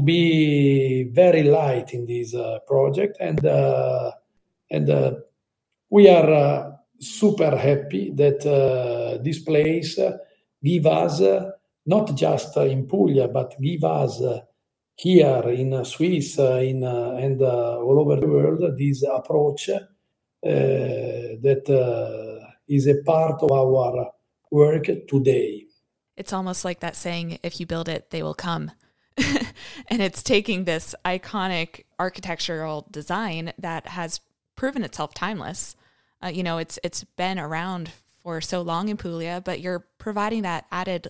be 0.04 1.04
very 1.12 1.44
light 1.44 1.94
in 1.94 2.06
this 2.06 2.34
project, 2.68 3.18
and 3.20 3.39
we 5.89 6.10
are 6.10 6.77
super 7.00 7.56
happy 7.58 8.12
that 8.12 8.46
uh, 8.46 9.22
this 9.24 9.39
place 9.39 10.00
give 10.63 10.86
us 10.86 11.22
uh, 11.22 11.51
not 11.86 12.16
just 12.16 12.58
in 12.58 12.88
Puglia, 12.88 13.27
but 13.27 13.56
give 13.62 13.84
us 13.84 14.22
uh, 14.22 14.42
here 14.98 15.42
in 15.50 15.86
Swiss 15.86 16.38
in 16.38 16.84
and 16.84 17.42
uh, 17.42 17.77
all 17.80 18.00
over 18.00 18.20
the 18.20 18.27
world 18.27 18.62
this 18.77 19.04
approach 19.04 19.70
uh, 19.70 19.80
that 20.44 21.63
uh, 21.70 22.48
is 22.68 22.88
a 22.88 23.01
part 23.04 23.42
of 23.42 23.51
our 23.51 24.12
work 24.51 24.86
today. 25.08 25.66
It's 26.16 26.34
almost 26.34 26.66
like 26.66 26.80
that 26.80 26.96
saying, 26.96 27.39
if 27.44 27.60
you 27.60 27.66
build 27.66 27.88
it, 27.88 28.10
they 28.10 28.24
will 28.24 28.34
come. 28.34 28.72
and 29.88 30.01
it's 30.01 30.24
taking 30.24 30.63
this 30.63 30.96
iconic 31.06 31.86
architectural 32.00 32.88
design 32.89 33.54
that 33.58 33.88
has 33.88 34.20
proven 34.56 34.84
itself 34.84 35.13
timeless 35.13 35.75
uh, 36.24 36.27
you 36.27 36.44
know, 36.44 36.58
it's 36.58 36.80
it's 36.84 37.04
been 37.04 37.38
around 37.38 37.92
for 38.24 38.42
so 38.42 38.62
long 38.62 38.89
in 38.89 38.98
Puglia, 38.98 39.42
but 39.44 39.60
you're 39.60 39.86
providing 39.98 40.42
that 40.44 40.66
added 40.72 41.10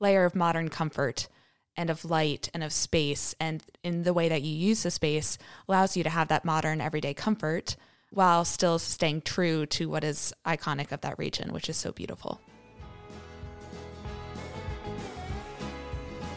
layer 0.00 0.24
of 0.24 0.34
modern 0.34 0.68
comfort 0.68 1.28
and 1.76 1.90
of 1.90 2.04
light 2.04 2.48
and 2.54 2.62
of 2.62 2.72
space 2.72 3.34
and 3.40 3.62
in 3.82 4.02
the 4.02 4.12
way 4.12 4.28
that 4.28 4.42
you 4.42 4.54
use 4.54 4.82
the 4.82 4.90
space 4.90 5.38
allows 5.68 5.96
you 5.96 6.02
to 6.02 6.10
have 6.10 6.28
that 6.28 6.44
modern 6.44 6.80
everyday 6.80 7.14
comfort 7.14 7.76
while 8.10 8.44
still 8.44 8.78
staying 8.78 9.22
true 9.22 9.66
to 9.66 9.88
what 9.88 10.04
is 10.04 10.32
iconic 10.46 10.92
of 10.92 11.00
that 11.00 11.18
region, 11.18 11.52
which 11.52 11.68
is 11.68 11.76
so 11.76 11.90
beautiful. 11.92 12.40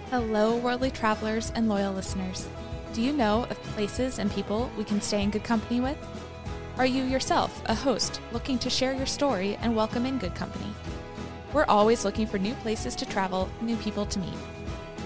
Hello, 0.10 0.56
worldly 0.56 0.90
travelers 0.90 1.52
and 1.54 1.70
loyal 1.70 1.94
listeners. 1.94 2.48
Do 2.94 3.02
you 3.02 3.14
know 3.14 3.44
of 3.44 3.62
places 3.64 4.20
and 4.20 4.32
people 4.32 4.72
we 4.78 4.84
can 4.84 5.02
stay 5.02 5.22
in 5.22 5.30
good 5.30 5.44
company 5.44 5.82
with? 5.82 5.98
Are 6.78 6.86
you 6.86 7.04
yourself 7.04 7.62
a 7.66 7.76
host 7.76 8.22
looking 8.32 8.58
to 8.60 8.70
share 8.70 8.94
your 8.94 9.06
story 9.06 9.58
and 9.62 9.76
welcome 9.76 10.06
in 10.06 10.18
good 10.18 10.34
company? 10.34 10.74
We're 11.54 11.66
always 11.66 12.06
looking 12.06 12.26
for 12.26 12.38
new 12.38 12.54
places 12.56 12.96
to 12.96 13.06
travel, 13.06 13.50
new 13.62 13.76
people 13.78 14.06
to 14.06 14.20
meet. 14.20 14.57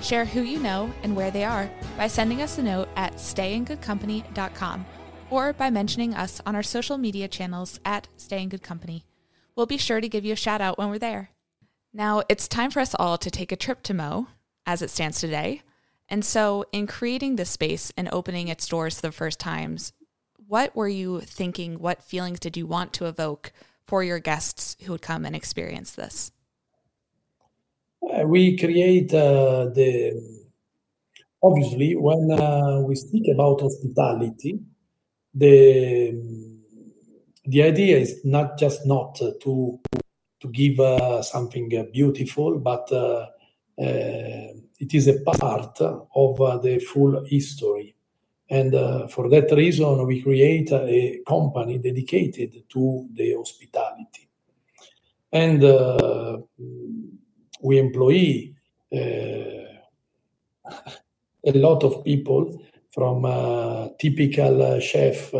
Share 0.02 0.26
who 0.26 0.42
you 0.42 0.60
know 0.60 0.92
and 1.04 1.16
where 1.16 1.32
they 1.32 1.44
are 1.44 1.70
by 1.98 2.08
sending 2.08 2.42
us 2.42 2.58
a 2.58 2.64
note 2.64 2.90
at 2.96 3.16
stayingoodcompany.com 3.16 4.86
or 5.30 5.54
by 5.54 5.70
mentioning 5.70 6.14
us 6.14 6.42
on 6.46 6.56
our 6.56 6.64
social 6.64 6.98
media 6.98 7.28
channels 7.28 7.80
at 7.86 8.08
Stay 8.18 8.42
in 8.42 8.50
Good 8.50 8.64
Company. 8.64 9.06
We'll 9.56 9.66
be 9.66 9.78
sure 9.78 10.02
to 10.02 10.10
give 10.10 10.26
you 10.26 10.34
a 10.34 10.38
shout 10.38 10.62
out 10.62 10.78
when 10.78 10.90
we're 10.90 11.00
there. 11.00 11.30
Now, 11.94 12.24
it's 12.30 12.48
time 12.48 12.72
for 12.72 12.80
us 12.80 12.96
all 12.98 13.18
to 13.18 13.30
take 13.30 13.52
a 13.52 13.58
trip 13.58 13.84
to 13.84 13.94
Mo, 13.94 14.28
as 14.66 14.82
it 14.82 14.90
stands 14.90 15.20
today. 15.20 15.62
And 16.10 16.26
so, 16.26 16.66
in 16.72 16.88
creating 16.88 17.36
this 17.36 17.50
space 17.50 17.92
and 17.96 18.10
opening 18.12 18.48
its 18.48 18.68
doors 18.68 18.96
for 18.96 19.02
the 19.02 19.12
first 19.12 19.40
times, 19.40 19.94
what 20.48 20.76
were 20.76 20.88
you 20.88 21.22
thinking? 21.22 21.80
What 21.80 22.04
feelings 22.04 22.40
did 22.40 22.58
you 22.58 22.66
want 22.66 22.92
to 22.94 23.06
evoke 23.06 23.54
for 23.88 24.04
your 24.04 24.20
guests 24.20 24.76
who 24.84 24.92
would 24.94 25.02
come 25.02 25.26
and 25.26 25.36
experience 25.36 25.92
this? 25.92 26.32
Uh, 28.22 28.28
we 28.28 28.58
create 28.58 29.14
uh, 29.14 29.66
the 29.74 30.14
obviously 31.42 31.96
when 31.96 32.32
uh, 32.32 32.82
we 32.82 32.96
speak 32.96 33.24
about 33.34 33.62
hospitality, 33.62 34.60
the 35.34 36.14
the 37.46 37.64
idea 37.64 37.98
is 37.98 38.24
not 38.24 38.58
just 38.58 38.86
not 38.86 39.16
to 39.16 39.80
to 40.40 40.48
give 40.50 40.80
uh, 40.80 41.22
something 41.22 41.70
beautiful, 41.94 42.60
but 42.60 42.92
uh, 42.92 43.28
uh, 43.80 44.54
it 44.80 44.94
is 44.94 45.08
a 45.08 45.20
part 45.22 45.80
of 45.82 46.62
the 46.64 46.80
full 46.80 47.24
history 47.26 47.96
and 48.52 48.76
uh, 48.76 49.08
for 49.08 49.30
that 49.30 49.50
reason, 49.52 50.06
we 50.06 50.22
create 50.22 50.74
a 50.74 51.22
company 51.26 51.78
dedicated 51.78 52.64
to 52.68 53.08
the 53.14 53.34
hospitality. 53.34 54.28
And 55.32 55.64
uh, 55.64 56.40
we 57.62 57.80
employ 57.80 58.52
uh, 58.94 58.98
a 61.46 61.52
lot 61.54 61.84
of 61.84 62.04
people 62.04 62.62
from 62.94 63.26
uh, 63.26 63.88
typical 64.00 64.80
chef 64.80 65.32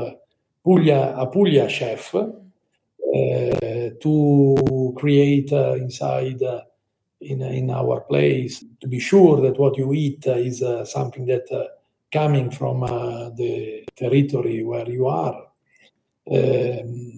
Puglia, 0.64 1.16
a 1.18 1.28
Puglia 1.28 1.68
chef 1.68 2.14
uh, 3.12 3.90
to 4.00 4.94
create 4.96 5.52
uh, 5.52 5.74
inside 5.74 6.42
uh, 6.44 6.62
in 7.20 7.42
in 7.42 7.70
our 7.70 8.02
place 8.02 8.64
to 8.80 8.88
be 8.88 9.00
sure 9.00 9.42
that 9.42 9.60
what 9.60 9.78
you 9.78 9.92
eat 9.94 10.26
is 10.28 10.64
something 10.86 11.26
that 11.26 11.46
coming 12.12 12.50
from 12.52 12.82
the 13.36 13.84
territory 13.96 14.64
where 14.64 14.90
you 14.90 15.08
are. 15.08 15.48
Um, 16.32 17.12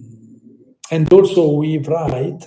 and 0.90 1.12
also 1.12 1.52
we 1.52 1.78
write, 1.78 2.46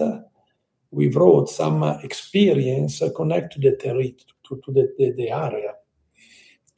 we 0.92 1.10
brought 1.10 1.50
some 1.50 1.84
experience 2.04 3.02
connected 3.16 3.62
to 3.62 3.72
the 3.72 3.76
territory, 3.78 4.16
to, 4.48 4.62
to 4.66 4.72
the, 4.72 4.94
the, 4.98 5.12
the, 5.12 5.30
area. 5.30 5.74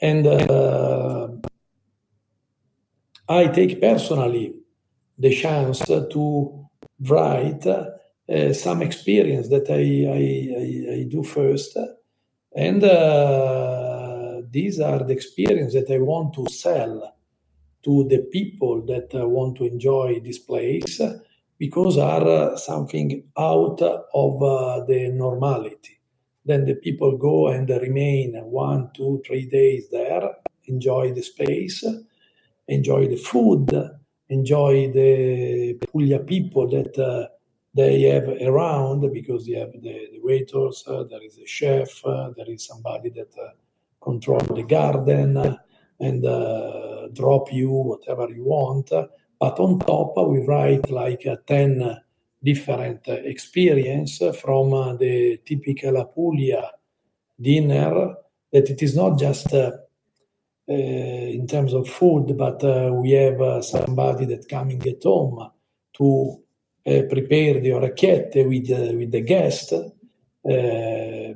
And 0.02 0.26
uh, 0.26 1.28
I 3.28 3.48
take 3.48 3.80
personally 3.80 4.56
the 5.18 5.36
chance 5.36 5.80
to 5.80 6.68
write 7.02 7.66
uh, 7.68 8.54
some 8.54 8.82
experience 8.82 9.50
that 9.50 9.70
I, 9.70 9.74
I, 9.74 10.94
I, 10.94 11.02
I 11.02 11.04
do 11.04 11.24
first. 11.24 11.78
And 12.56 12.84
uh, 12.84 14.42
these 14.50 14.80
are 14.80 15.04
the 15.04 15.14
experience 15.14 15.74
that 15.74 15.92
I 15.92 16.00
want 16.00 16.34
to 16.36 16.48
sell 16.50 17.16
to 17.84 18.08
the 18.10 18.20
people 18.32 18.86
that 18.86 19.14
uh, 19.14 19.28
want 19.28 19.58
to 19.58 19.66
enjoy 19.66 20.20
this 20.24 20.40
place 20.40 21.00
because 21.60 21.98
are 21.98 22.58
something 22.58 23.24
out 23.38 23.82
of 23.82 24.42
uh, 24.42 24.86
the 24.86 25.10
normality. 25.14 26.00
Then 26.46 26.66
the 26.66 26.76
people 26.76 27.18
go 27.18 27.50
and 27.50 27.70
remain 27.70 28.34
one, 28.46 28.90
two, 28.96 29.22
three 29.28 29.46
days 29.46 29.90
there, 29.92 30.36
enjoy 30.66 31.14
the 31.14 31.22
space, 31.22 31.84
enjoy 32.68 33.08
the 33.08 33.18
food, 33.18 33.70
enjoy 34.30 34.92
the 34.92 35.74
Puglia 35.74 36.20
people 36.20 36.68
that 36.70 36.98
uh, 36.98 37.28
they 37.74 38.04
have 38.04 38.30
around 38.42 39.12
because 39.14 39.48
you 39.48 39.60
have 39.60 39.74
the, 39.74 40.08
the 40.14 40.20
waiters, 40.24 40.84
uh, 40.88 41.04
there 41.04 41.24
is 41.24 41.38
a 41.38 41.46
chef, 41.46 42.04
uh, 42.06 42.32
there 42.36 42.50
is 42.50 42.66
somebody 42.66 43.10
that 43.10 43.34
uh, 43.38 43.50
control 44.02 44.40
the 44.40 44.64
garden 44.64 45.58
and 46.00 46.26
uh, 46.26 47.08
drop 47.14 47.52
you 47.52 47.70
whatever 47.70 48.30
you 48.30 48.46
want. 48.46 48.92
But 49.40 49.60
on 49.60 49.80
top, 49.80 50.14
we 50.28 50.46
write 50.46 50.90
like 50.90 51.26
10 51.48 51.98
different 52.44 53.08
experience 53.08 54.22
from 54.42 54.98
the 54.98 55.40
typical 55.46 55.98
Apulia 55.98 56.72
dinner 57.40 58.16
that 58.52 58.70
it 58.70 58.82
is 58.82 58.96
not 58.96 59.18
just 59.18 59.54
uh, 59.54 59.72
in 60.68 61.48
terms 61.48 61.74
of 61.74 61.88
food, 61.88 62.38
but 62.38 62.64
uh, 62.64 62.92
we 62.94 63.12
have 63.12 63.42
uh, 63.42 63.62
somebody 63.62 64.26
that 64.26 64.48
coming 64.48 64.82
at 64.88 65.04
home 65.04 65.50
to 65.94 66.44
uh, 66.86 67.02
prepare 67.10 67.60
the 67.60 67.70
orecchiette 67.70 68.48
with, 68.48 68.70
uh, 68.72 68.94
with 68.96 69.12
the 69.12 69.22
guest, 69.22 69.74
uh, 69.74 71.34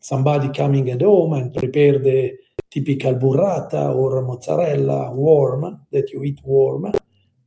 somebody 0.00 0.52
coming 0.52 0.90
at 0.90 1.00
home 1.00 1.34
and 1.34 1.54
prepare 1.54 1.98
the 1.98 2.32
typical 2.70 3.14
burrata 3.14 3.94
or 3.94 4.22
mozzarella 4.22 5.12
warm, 5.12 5.86
that 5.90 6.10
you 6.10 6.22
eat 6.24 6.40
warm, 6.44 6.90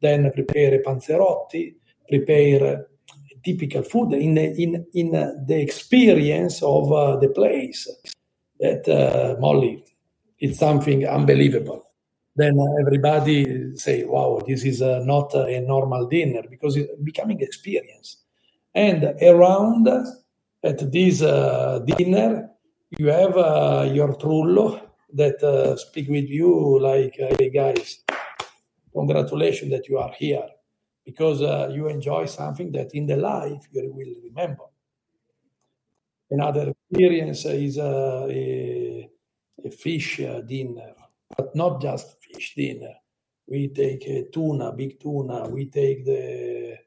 then 0.05 0.31
prepare 0.31 0.81
panzerotti, 0.81 1.75
prepare 2.07 2.88
typical 3.43 3.83
food 3.83 4.13
in, 4.13 4.38
in, 4.38 4.85
in 4.93 5.12
the 5.12 5.59
experience 5.59 6.62
of 6.63 6.91
uh, 6.91 7.17
the 7.17 7.29
place. 7.29 7.88
That, 8.59 8.88
uh, 8.88 9.39
Molly, 9.39 9.83
it's 10.39 10.59
something 10.59 11.05
unbelievable 11.05 11.85
then 12.35 12.57
everybody 12.81 13.75
say, 13.75 14.03
wow, 14.03 14.41
this 14.45 14.65
is 14.65 14.81
uh, 14.81 15.00
not 15.05 15.33
a 15.33 15.62
normal 15.62 16.07
dinner 16.07 16.41
because 16.50 16.75
it's 16.75 16.91
becoming 17.01 17.39
experience. 17.39 18.17
And 18.74 19.15
around 19.22 19.87
at 20.63 20.91
this 20.91 21.22
uh, 21.22 21.79
dinner, 21.85 22.50
you 22.98 23.07
have 23.07 23.37
uh, 23.37 23.89
your 23.91 24.15
trullo 24.15 24.81
that 25.13 25.41
uh, 25.41 25.77
speak 25.77 26.09
with 26.09 26.27
you 26.27 26.79
like, 26.81 27.15
hey 27.18 27.50
guys, 27.50 28.03
congratulations 28.96 29.72
that 29.72 29.88
you 29.90 29.98
are 29.98 30.14
here 30.18 30.48
because 31.05 31.42
uh, 31.42 31.70
you 31.74 31.88
enjoy 31.88 32.25
something 32.25 32.72
that 32.72 32.94
in 32.94 33.05
the 33.05 33.18
life 33.18 33.68
you 33.72 33.92
will 33.94 34.14
remember. 34.24 34.64
Another 36.31 36.74
experience 36.74 37.46
is 37.46 37.77
uh, 37.77 38.27
a, 38.29 39.10
a 39.64 39.70
fish 39.70 40.18
dinner 40.48 40.94
but 41.38 41.55
not 41.55 41.81
just 41.81 42.18
fish 42.22 42.53
dinner. 42.55 42.94
We 43.48 43.68
take 43.70 44.03
uh, 44.08 44.31
tuna, 44.31 44.72
big 44.72 45.00
tuna. 45.00 45.48
We 45.50 45.66
take 45.66 46.05
the 46.05 46.77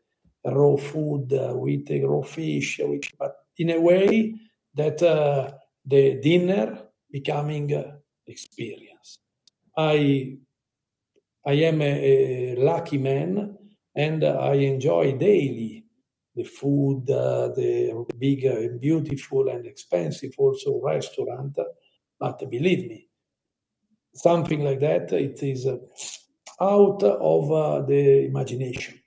raw 0.44 0.76
food. 0.76 1.32
Uh, 1.32 1.54
we 1.56 1.84
take 1.84 2.02
raw 2.04 2.22
fish. 2.22 2.80
Which, 2.82 3.12
but 3.18 3.36
in 3.58 3.70
a 3.70 3.80
way 3.80 4.34
that 4.74 5.02
uh, 5.02 5.52
the 5.84 6.20
dinner 6.20 6.82
becoming 7.10 7.72
experience. 8.26 9.18
I 9.76 10.38
I 11.48 11.54
am 11.64 11.80
a, 11.80 11.86
a, 11.86 12.56
lucky 12.56 12.98
man, 12.98 13.56
and 13.96 14.22
I 14.22 14.52
enjoy 14.52 15.16
daily 15.16 15.82
the 16.36 16.44
food, 16.44 17.08
uh, 17.10 17.48
the 17.56 18.04
big, 18.18 18.44
uh, 18.44 18.76
beautiful, 18.78 19.48
and 19.48 19.64
expensive 19.64 20.32
also 20.36 20.78
restaurant. 20.84 21.56
But 22.20 22.50
believe 22.50 22.86
me, 22.90 23.08
something 24.14 24.62
like 24.62 24.80
that, 24.80 25.10
it 25.12 25.42
is 25.42 25.64
uh, 25.64 25.78
out 26.60 27.02
of 27.02 27.50
uh, 27.50 27.80
the 27.80 28.26
imagination. 28.26 29.00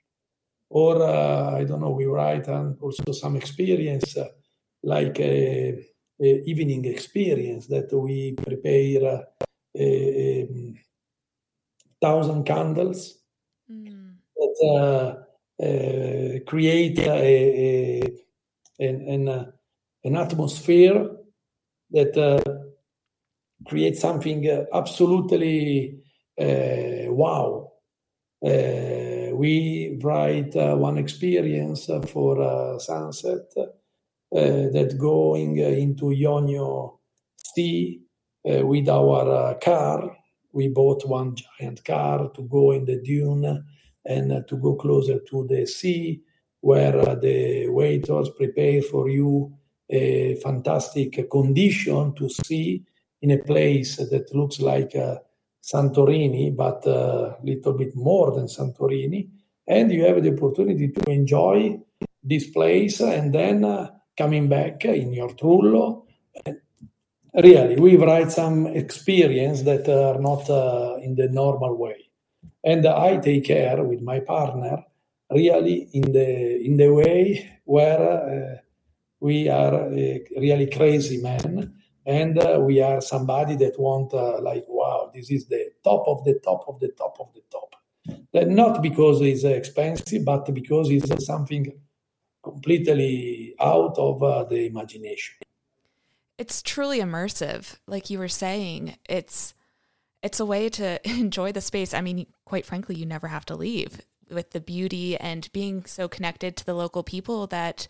Or, 0.68 1.00
uh, 1.00 1.58
I 1.58 1.62
don't 1.62 1.80
know, 1.80 1.90
we 1.90 2.06
write 2.06 2.48
and 2.48 2.76
also 2.80 3.12
some 3.12 3.36
experience 3.36 4.16
like 4.82 5.20
a, 5.20 5.78
a, 6.20 6.42
evening 6.50 6.86
experience 6.86 7.68
that 7.68 7.92
we 7.92 8.32
prepare 8.32 9.04
a, 9.04 9.80
a 9.80 10.48
thousand 12.02 12.44
candles 12.44 13.18
mm. 13.70 14.14
that 14.36 14.54
uh, 14.74 15.22
uh, 15.62 16.40
create 16.46 16.98
a, 16.98 18.02
an, 18.80 19.08
an, 19.08 19.52
an, 20.02 20.16
atmosphere 20.16 21.08
that 21.92 22.16
uh, 22.16 22.42
create 23.68 23.96
something 23.96 24.48
uh, 24.50 24.64
absolutely 24.74 26.00
uh, 26.40 27.12
wow. 27.12 27.70
Uh, 28.44 29.30
we 29.34 29.96
write 30.02 30.54
one 30.54 30.98
experience 30.98 31.88
for 32.08 32.80
sunset 32.80 33.54
that 34.32 34.96
going 34.98 35.58
into 35.58 36.06
Ionio 36.06 36.98
Sea 37.36 38.02
with 38.44 38.88
our 38.88 39.54
car. 39.60 40.16
We 40.52 40.68
bought 40.68 41.06
one 41.06 41.36
giant 41.36 41.84
car 41.84 42.30
to 42.34 42.42
go 42.42 42.72
in 42.72 42.84
the 42.84 43.00
dune 43.00 43.64
and 44.04 44.48
to 44.48 44.56
go 44.56 44.74
closer 44.74 45.18
to 45.18 45.46
the 45.48 45.66
sea 45.66 46.22
where 46.60 47.16
the 47.16 47.68
waiters 47.68 48.30
prepare 48.36 48.82
for 48.82 49.08
you 49.08 49.52
a 49.90 50.36
fantastic 50.36 51.28
condition 51.30 52.14
to 52.14 52.28
see 52.28 52.84
in 53.20 53.30
a 53.30 53.38
place 53.38 53.96
that 53.96 54.34
looks 54.34 54.60
like 54.60 54.96
uh, 54.96 55.16
Santorini, 55.62 56.54
but 56.56 56.84
a 56.86 56.90
uh, 56.90 57.36
little 57.42 57.72
bit 57.74 57.94
more 57.94 58.34
than 58.34 58.46
Santorini. 58.46 59.28
And 59.66 59.92
you 59.92 60.04
have 60.04 60.22
the 60.22 60.32
opportunity 60.32 60.88
to 60.88 61.10
enjoy 61.10 61.78
this 62.22 62.50
place 62.50 63.00
and 63.00 63.32
then 63.32 63.64
uh, 63.64 63.90
coming 64.18 64.48
back 64.48 64.84
in 64.84 65.12
your 65.12 65.30
trullo. 65.30 66.04
And 66.44 66.58
really, 67.34 67.76
we 67.76 67.96
write 67.96 68.32
some 68.32 68.66
experience 68.66 69.62
that 69.62 69.88
are 69.88 70.20
not 70.20 70.48
uh, 70.50 70.96
in 71.02 71.14
the 71.14 71.28
normal 71.28 71.76
way. 71.76 72.10
And 72.64 72.86
I 72.86 73.16
take 73.18 73.44
care 73.44 73.82
with 73.82 74.00
my 74.00 74.20
partner 74.20 74.84
really 75.32 75.88
in 75.92 76.12
the 76.12 76.64
in 76.64 76.76
the 76.76 76.92
way 76.92 77.58
where 77.64 78.00
uh, 78.00 78.56
we 79.20 79.48
are 79.48 79.88
really 79.90 80.66
crazy 80.66 81.20
man 81.22 81.72
and 82.04 82.38
uh, 82.38 82.58
we 82.60 82.80
are 82.82 83.00
somebody 83.00 83.56
that 83.56 83.78
want 83.78 84.12
uh, 84.14 84.40
like 84.40 84.64
wow 84.68 85.10
this 85.14 85.30
is 85.30 85.46
the 85.46 85.70
top 85.84 86.06
of 86.06 86.24
the 86.24 86.38
top 86.44 86.64
of 86.68 86.78
the 86.80 86.88
top 86.88 87.16
of 87.20 87.28
the 87.34 87.42
top 87.50 87.74
not 88.48 88.82
because 88.82 89.20
it's 89.20 89.44
expensive 89.44 90.24
but 90.24 90.52
because 90.52 90.90
it's 90.90 91.26
something 91.26 91.72
completely 92.42 93.54
out 93.60 93.96
of 93.98 94.22
uh, 94.22 94.44
the 94.44 94.66
imagination 94.66 95.36
it's 96.38 96.62
truly 96.62 96.98
immersive 97.00 97.78
like 97.86 98.10
you 98.10 98.18
were 98.18 98.28
saying 98.28 98.96
it's 99.08 99.54
it's 100.22 100.40
a 100.40 100.46
way 100.46 100.68
to 100.68 101.00
enjoy 101.08 101.52
the 101.52 101.60
space 101.60 101.94
i 101.94 102.00
mean 102.00 102.26
quite 102.44 102.66
frankly 102.66 102.94
you 102.94 103.06
never 103.06 103.28
have 103.28 103.44
to 103.44 103.56
leave 103.56 104.00
with 104.30 104.50
the 104.50 104.60
beauty 104.60 105.16
and 105.16 105.52
being 105.52 105.84
so 105.84 106.08
connected 106.08 106.56
to 106.56 106.64
the 106.64 106.74
local 106.74 107.02
people 107.02 107.46
that 107.46 107.86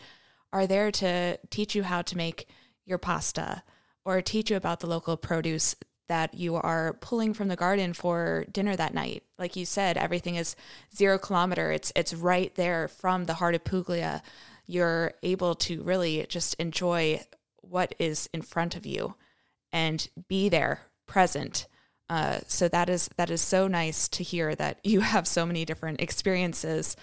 are 0.52 0.66
there 0.66 0.90
to 0.90 1.38
teach 1.50 1.74
you 1.74 1.85
how 1.85 2.02
to 2.02 2.16
make 2.16 2.48
your 2.85 2.98
pasta 2.98 3.62
or 4.05 4.20
teach 4.20 4.50
you 4.50 4.57
about 4.57 4.81
the 4.81 4.87
local 4.87 5.16
produce 5.16 5.76
that 6.09 6.35
you 6.35 6.57
are 6.57 6.94
pulling 6.94 7.33
from 7.33 7.48
the 7.48 7.57
garden 7.57 7.92
for 7.94 8.44
dinner 8.52 8.76
that 8.76 8.92
night. 8.92 9.22
Like 9.38 9.57
you 9.57 9.64
said, 9.64 9.96
everything 9.96 10.35
is 10.37 10.57
zero 10.94 11.16
kilometer. 11.18 11.72
It's 11.72 11.92
it's 11.96 12.12
right 12.12 12.55
there 12.55 12.88
from 12.88 13.24
the 13.24 13.35
heart 13.35 13.55
of 13.55 13.64
Puglia. 13.64 14.22
You're 14.66 15.14
able 15.22 15.55
to 15.55 15.83
really 15.83 16.26
just 16.28 16.55
enjoy 16.55 17.22
what 17.72 17.94
is 17.98 18.28
in 18.35 18.42
front 18.42 18.76
of 18.76 18.85
you 18.85 19.14
and 19.72 20.08
be 20.28 20.50
there, 20.50 20.82
present. 21.06 21.66
Uh, 22.08 22.40
so 22.46 22.68
that 22.68 22.90
is 22.90 23.08
that 23.16 23.30
is 23.30 23.40
so 23.40 23.66
nice 23.66 24.08
to 24.08 24.22
hear 24.22 24.54
that 24.54 24.78
you 24.85 25.00
have 25.14 25.26
so 25.26 25.46
many 25.46 25.64
different 25.64 26.00
experiences. 26.00 26.96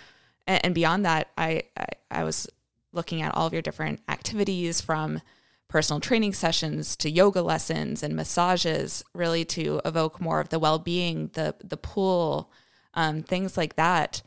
And, 0.46 0.66
and 0.66 0.76
beyond 0.76 1.04
that, 1.06 1.30
I, 1.38 1.64
I 1.76 1.86
I 2.12 2.24
was 2.24 2.48
looking 2.92 3.22
at 3.22 3.36
all 3.36 3.48
of 3.48 3.54
your 3.54 3.64
different 3.64 4.02
activities 4.08 4.80
from 4.80 5.22
personal 5.68 6.00
training 6.00 6.34
sessions 6.34 6.96
to 6.98 7.10
yoga 7.10 7.42
lessons 7.42 8.02
and 8.04 8.16
massages, 8.16 9.04
really 9.14 9.46
to 9.46 9.82
evoke 9.86 10.22
more 10.22 10.40
of 10.40 10.50
the 10.50 10.60
well 10.60 10.78
being, 10.78 11.32
the 11.34 11.56
the 11.64 11.78
pool, 11.78 12.52
um, 12.94 13.24
things 13.24 13.58
like 13.58 13.76
that. 13.76 14.22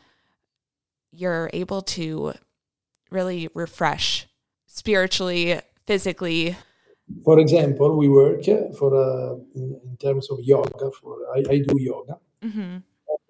You're 1.13 1.51
able 1.53 1.83
to 1.83 2.33
really 3.11 3.49
refresh 3.55 4.27
spiritually, 4.67 5.61
physically. 5.87 6.57
For 7.25 7.39
example, 7.39 7.97
we 7.97 8.09
work 8.09 8.45
for 8.79 8.91
uh, 8.95 9.35
in, 9.55 9.81
in, 9.85 9.97
terms 9.99 10.31
of 10.31 10.39
yoga. 10.41 10.91
For 11.01 11.19
I, 11.35 11.39
I 11.39 11.59
do 11.59 11.77
yoga. 11.79 12.17
Mm-hmm. 12.43 12.77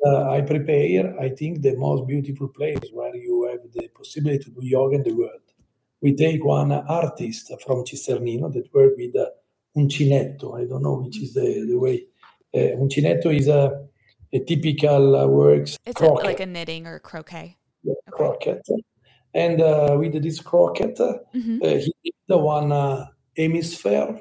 Uh, 0.04 0.30
I 0.30 0.40
prepare. 0.40 1.18
I 1.20 1.30
think 1.30 1.62
the 1.62 1.76
most 1.76 2.06
beautiful 2.06 2.48
place 2.48 2.80
where 2.92 3.14
you 3.16 3.48
have 3.50 3.60
the 3.72 3.88
possibility 3.88 4.44
to 4.44 4.50
do 4.50 4.60
yoga 4.62 4.96
in 4.96 5.02
the 5.02 5.12
world 5.12 5.42
we 6.02 6.14
take 6.14 6.44
one 6.44 6.72
artist 6.72 7.52
from 7.64 7.84
Cisternino 7.84 8.52
that 8.52 8.68
worked 8.74 8.98
with 8.98 9.16
uh, 9.16 9.26
uncinetto. 9.76 10.60
I 10.60 10.66
don't 10.66 10.82
know 10.82 10.94
which 10.94 11.22
is 11.22 11.32
the, 11.32 11.64
the 11.66 11.78
way. 11.78 12.06
Uh, 12.54 12.76
uncinetto 12.76 13.34
is 13.34 13.48
a, 13.48 13.86
a 14.32 14.40
typical 14.40 15.16
uh, 15.16 15.26
works. 15.26 15.78
It's 15.86 16.00
a, 16.00 16.06
like 16.06 16.40
a 16.40 16.46
knitting 16.46 16.86
or 16.86 16.98
crochet. 16.98 17.56
Yeah, 17.84 17.94
okay. 18.12 18.60
Crochet. 18.60 18.60
And 19.34 19.60
uh, 19.60 19.96
with 19.98 20.22
this 20.22 20.40
crochet, 20.40 20.94
mm-hmm. 20.94 21.58
uh, 21.62 21.68
he 21.68 21.94
did 22.04 22.14
the 22.28 22.38
one 22.38 22.70
uh, 22.70 23.06
hemisphere, 23.36 24.20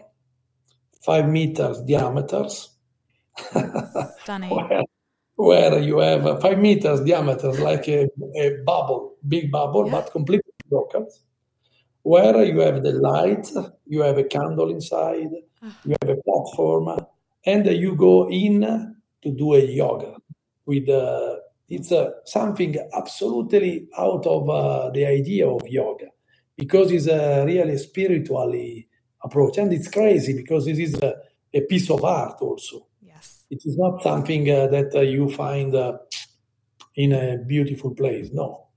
five 1.02 1.28
meters 1.28 1.82
diameters. 1.82 2.70
Stunning. 4.24 4.50
where, 4.50 4.84
where, 5.36 5.80
you 5.80 6.00
have 6.00 6.42
five 6.42 6.60
meters 6.60 7.02
diameters, 7.02 7.60
like 7.60 7.88
a, 7.88 8.08
a 8.36 8.58
bubble, 8.66 9.16
big 9.28 9.52
bubble, 9.52 9.86
yeah. 9.86 9.92
but 9.92 10.12
completely 10.12 10.52
broken 10.70 11.08
where 12.04 12.44
you 12.44 12.60
have 12.60 12.84
the 12.84 12.94
light, 12.94 13.50
you 13.86 14.02
have 14.02 14.18
a 14.18 14.24
candle 14.24 14.70
inside, 14.70 15.30
ah. 15.62 15.80
you 15.86 15.96
have 16.02 16.10
a 16.10 16.22
platform, 16.22 17.00
and 17.46 17.66
you 17.68 17.96
go 17.96 18.30
in 18.30 18.62
to 19.22 19.32
do 19.32 19.54
a 19.54 19.60
yoga 19.60 20.16
with 20.66 20.90
uh, 20.90 21.36
it's 21.72 21.92
uh, 21.92 22.10
something 22.26 22.76
absolutely 22.94 23.88
out 23.98 24.26
of 24.26 24.50
uh, 24.50 24.90
the 24.92 25.06
idea 25.06 25.48
of 25.48 25.62
yoga 25.68 26.08
because 26.58 26.92
it's 26.92 27.08
a 27.08 27.44
really 27.46 27.78
spiritual 27.78 28.54
approach 29.24 29.58
and 29.58 29.74
it's 29.74 29.88
crazy 29.88 30.34
because 30.36 30.68
it 30.68 30.80
is 30.80 30.94
a, 31.02 31.16
a 31.54 31.62
piece 31.62 31.90
of 31.90 32.04
art 32.04 32.38
also 32.42 32.88
yes 33.02 33.46
it 33.50 33.62
is 33.66 33.78
not 33.78 34.02
something 34.04 34.50
uh, 34.50 34.68
that 34.68 34.94
uh, 34.96 35.02
you 35.02 35.30
find 35.30 35.74
uh, 35.76 35.98
in 36.96 37.14
a 37.14 37.38
beautiful 37.48 37.92
place 37.92 38.30
no 38.32 38.68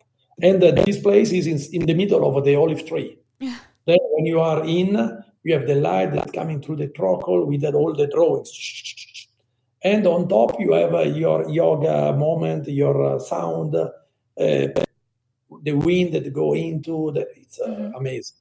and 0.42 0.62
uh, 0.62 0.72
this 0.72 1.00
place 1.00 1.32
is 1.32 1.46
in, 1.46 1.80
in, 1.80 1.86
the 1.86 1.94
middle 1.94 2.36
of 2.36 2.44
the 2.44 2.56
olive 2.56 2.86
tree. 2.86 3.18
Yeah. 3.38 3.56
Then 3.86 3.98
when 4.10 4.26
you 4.26 4.40
are 4.40 4.64
in, 4.64 5.22
you 5.44 5.54
have 5.54 5.66
the 5.66 5.76
light 5.76 6.12
that's 6.12 6.32
coming 6.32 6.60
through 6.60 6.76
the 6.76 6.88
trochel 6.88 7.46
with 7.46 7.64
all 7.64 7.94
the 7.94 8.06
drawings. 8.06 8.50
And 9.84 10.06
on 10.06 10.28
top, 10.28 10.58
you 10.58 10.72
have 10.72 10.94
uh, 10.94 11.02
your 11.02 11.48
yoga 11.48 12.16
moment, 12.16 12.66
your 12.68 13.16
uh, 13.16 13.18
sound, 13.18 13.74
uh, 13.76 13.90
the 14.36 15.72
wind 15.72 16.14
that 16.14 16.32
go 16.32 16.54
into. 16.54 17.12
The, 17.12 17.28
it's 17.36 17.60
uh, 17.60 17.68
mm-hmm. 17.68 17.94
amazing. 17.94 18.38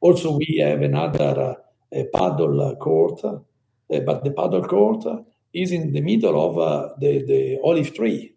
Also, 0.00 0.38
we 0.38 0.56
have 0.64 0.80
another 0.80 1.56
uh, 1.92 2.02
padel 2.14 2.78
court, 2.78 3.22
uh, 3.24 4.00
but 4.00 4.24
the 4.24 4.30
padel 4.30 4.66
court 4.66 5.04
is 5.52 5.72
in 5.72 5.92
the 5.92 6.00
middle 6.00 6.40
of 6.40 7.00
the, 7.00 7.24
the 7.26 7.58
olive 7.62 7.94
tree 7.94 8.34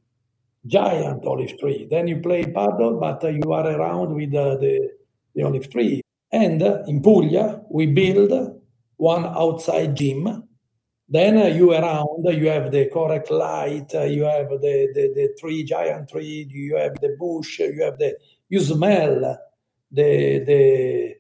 giant 0.66 1.26
olive 1.26 1.58
tree. 1.60 1.88
Then 1.90 2.08
you 2.08 2.18
play 2.18 2.44
padel, 2.44 3.00
but 3.00 3.24
you 3.24 3.52
are 3.52 3.68
around 3.68 4.16
with 4.16 4.34
uh, 4.34 4.58
the, 4.58 4.92
the 5.36 5.44
olive 5.44 5.70
tree. 5.70 6.02
And 6.32 6.62
in 6.62 7.02
Puglia, 7.02 7.62
we 7.70 7.88
build 7.88 8.62
one 8.98 9.26
outside 9.26 9.96
gym. 9.96 10.48
Then 11.14 11.38
uh, 11.38 11.46
you 11.46 11.72
around, 11.74 12.26
you 12.42 12.48
have 12.50 12.72
the 12.72 12.90
correct 12.92 13.30
light, 13.30 13.94
uh, 13.94 14.04
you 14.04 14.24
have 14.24 14.50
the, 14.50 14.78
the, 14.96 15.14
the 15.18 15.36
tree, 15.40 15.64
giant 15.64 16.10
tree, 16.10 16.48
you 16.50 16.76
have 16.78 17.00
the 17.00 17.16
bush, 17.20 17.60
you 17.60 17.84
have 17.84 17.98
the, 18.00 18.18
you 18.50 18.60
smell 18.60 19.16
the, 19.92 20.44
the, 20.50 21.16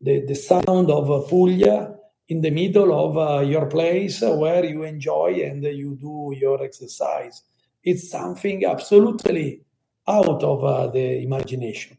the, 0.00 0.26
the 0.26 0.34
sound 0.34 0.90
of 0.90 1.28
Puglia 1.28 1.94
in 2.28 2.40
the 2.40 2.50
middle 2.50 2.92
of 2.92 3.48
your 3.48 3.66
place 3.66 4.20
where 4.20 4.64
you 4.64 4.82
enjoy 4.82 5.30
and 5.44 5.62
you 5.62 5.96
do 6.00 6.34
your 6.36 6.62
exercise 6.62 7.42
it's 7.86 8.10
something 8.10 8.64
absolutely 8.64 9.62
out 10.08 10.42
of 10.42 10.64
uh, 10.64 10.88
the 10.88 11.22
imagination. 11.22 11.96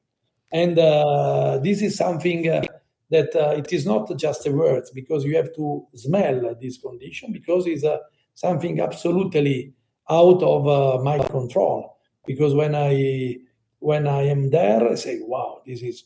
And 0.51 0.77
uh, 0.77 1.59
this 1.63 1.81
is 1.81 1.95
something 1.95 2.47
uh, 2.49 2.61
that 3.09 3.35
uh, 3.35 3.53
it 3.57 3.71
is 3.71 3.85
not 3.85 4.11
just 4.17 4.45
a 4.47 4.51
word 4.51 4.83
because 4.93 5.23
you 5.23 5.35
have 5.35 5.53
to 5.55 5.87
smell 5.95 6.55
this 6.61 6.77
condition 6.77 7.31
because 7.31 7.65
it's 7.65 7.83
uh, 7.83 7.97
something 8.33 8.79
absolutely 8.79 9.73
out 10.09 10.41
of 10.43 10.67
uh, 10.67 11.03
my 11.03 11.17
control. 11.27 11.97
Because 12.25 12.53
when 12.53 12.75
I 12.75 13.37
when 13.79 14.07
I 14.07 14.23
am 14.23 14.49
there, 14.49 14.89
I 14.89 14.95
say, 14.95 15.19
"Wow, 15.21 15.61
this 15.65 15.81
is 15.81 16.03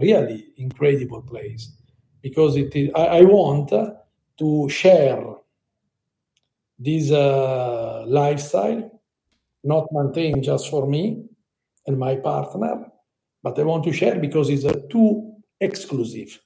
really 0.00 0.46
incredible 0.56 1.22
place." 1.22 1.72
Because 2.22 2.56
it 2.56 2.74
is, 2.74 2.90
I, 2.94 3.18
I 3.18 3.22
want 3.22 3.72
to 4.38 4.68
share 4.68 5.22
this 6.78 7.10
uh, 7.10 8.04
lifestyle, 8.06 9.00
not 9.62 9.86
maintain 9.92 10.42
just 10.42 10.70
for 10.70 10.86
me 10.86 11.24
and 11.86 11.98
my 11.98 12.16
partner, 12.16 12.86
but 13.42 13.58
I 13.58 13.62
want 13.62 13.84
to 13.84 13.92
share 13.92 14.18
because 14.18 14.48
it's 14.50 14.64
uh, 14.64 14.74
too 14.90 15.33
exclusive, 15.60 16.40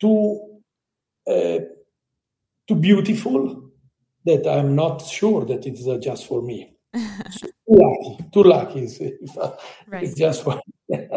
too 0.00 0.60
uh, 1.26 1.58
too 2.66 2.74
beautiful 2.74 3.70
that 4.24 4.46
I'm 4.46 4.74
not 4.74 5.02
sure 5.02 5.44
that 5.44 5.66
it's 5.66 5.86
uh, 5.86 5.98
just 5.98 6.26
for 6.26 6.42
me. 6.42 6.76
so, 6.94 7.46
too 7.46 7.52
lucky, 7.68 8.26
too 8.32 8.42
lucky. 8.42 8.84
If, 8.84 9.38
uh, 9.38 9.52
right. 9.88 10.04
It's 10.04 10.14
just 10.14 10.44
for 10.44 10.60
me. 10.88 11.08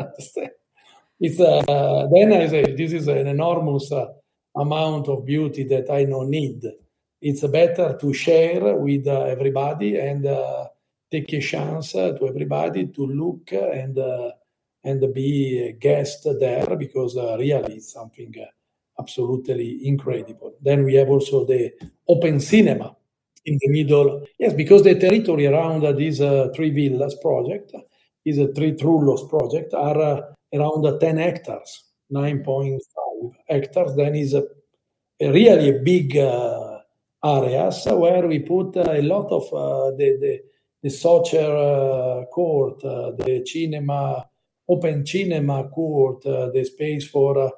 it's 1.19 1.39
uh, 1.39 2.07
then 2.13 2.33
I 2.33 2.47
say 2.47 2.75
this 2.75 2.93
is 2.93 3.07
an 3.07 3.27
enormous 3.27 3.91
uh, 3.91 4.07
amount 4.55 5.07
of 5.07 5.25
beauty 5.25 5.63
that 5.65 5.89
I 5.89 6.05
don't 6.05 6.29
need 6.29 6.63
it's 7.21 7.45
better 7.47 7.97
to 7.99 8.13
share 8.13 8.75
with 8.75 9.07
uh, 9.07 9.21
everybody 9.21 9.97
and 9.97 10.25
uh, 10.25 10.67
take 11.09 11.33
a 11.33 11.41
chance 11.41 11.91
to 11.93 12.27
everybody 12.27 12.87
to 12.87 13.05
look 13.07 13.51
and 13.51 13.97
uh, 13.97 14.31
and 14.87 15.13
be 15.13 15.59
a 15.67 15.71
guest 15.73 16.27
there 16.39 16.75
because 16.75 17.17
uh, 17.17 17.35
really 17.37 17.75
it's 17.75 17.93
something 17.93 18.33
uh, 18.41 18.45
absolutely 19.01 19.85
incredible. 19.87 20.53
Then 20.61 20.83
we 20.85 20.95
have 20.95 21.09
also 21.09 21.45
the 21.45 21.73
open 22.07 22.39
cinema 22.39 22.95
in 23.45 23.57
the 23.61 23.69
middle. 23.69 24.25
Yes, 24.39 24.53
because 24.53 24.83
the 24.83 24.95
territory 24.95 25.45
around 25.47 25.81
this 25.97 26.19
uh, 26.21 26.49
three 26.55 26.71
villas 26.71 27.15
project 27.21 27.73
is 28.25 28.37
a 28.37 28.47
three 28.53 28.73
trullos 28.73 29.29
project 29.29 29.73
are 29.73 30.35
around 30.53 30.99
10 30.99 31.17
hectares, 31.17 31.83
9.5 32.13 33.31
hectares. 33.47 33.95
Then 33.95 34.15
is 34.15 34.33
a, 34.33 34.43
a 35.19 35.31
really 35.31 35.69
a 35.69 35.79
big 35.79 36.17
areas 37.23 37.85
where 37.85 38.27
we 38.27 38.39
put 38.39 38.75
a 38.77 39.01
lot 39.01 39.31
of 39.31 39.43
uh, 39.53 39.95
the, 39.97 40.17
the, 40.21 40.41
the 40.83 40.89
soccer 40.89 41.37
uh, 41.37 42.25
court, 42.25 42.83
uh, 42.83 43.11
the 43.11 43.43
cinema, 43.45 44.25
open 44.67 45.05
cinema 45.05 45.67
court, 45.69 46.25
uh, 46.25 46.49
the 46.51 46.63
space 46.65 47.07
for 47.07 47.37
uh, 47.37 47.49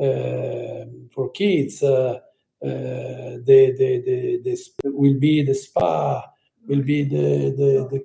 um, 0.00 1.08
for 1.12 1.30
kids. 1.30 1.82
Uh, 1.82 2.18
the, 2.62 3.74
the, 3.76 4.02
the, 4.06 4.40
the, 4.42 4.90
will 4.90 5.18
be 5.18 5.42
the 5.42 5.54
spa, 5.54 6.24
will 6.66 6.82
be 6.82 7.04
the, 7.04 7.50
the, 7.54 7.88
the 7.90 8.04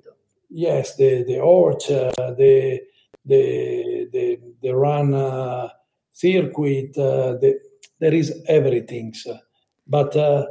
yes, 0.50 0.96
the, 0.96 1.24
the 1.24 1.40
orchard, 1.40 2.12
the, 2.36 2.80
the, 3.24 4.08
the, 4.12 4.38
the 4.62 4.72
run 4.76 5.14
uh, 5.14 5.68
circuit, 6.12 6.96
uh, 6.98 7.38
the, 7.40 7.58
there 7.98 8.12
is 8.12 8.42
everything. 8.48 9.14
But 9.86 10.14
uh, 10.14 10.44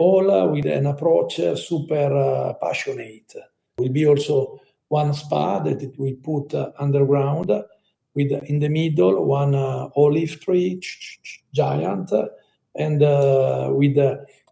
all 0.00 0.50
with 0.50 0.66
an 0.66 0.86
approach 0.86 1.36
super 1.36 2.54
passionate. 2.60 3.32
Will 3.78 3.88
be 3.90 4.06
also 4.06 4.60
one 5.00 5.12
spa 5.14 5.58
that 5.60 5.80
we 5.98 6.14
put 6.14 6.54
underground 6.78 7.50
with 8.14 8.30
in 8.50 8.58
the 8.60 8.68
middle 8.68 9.24
one 9.24 9.54
olive 10.04 10.34
tree 10.40 10.80
giant 11.52 12.10
and 12.74 13.00
with 13.78 13.96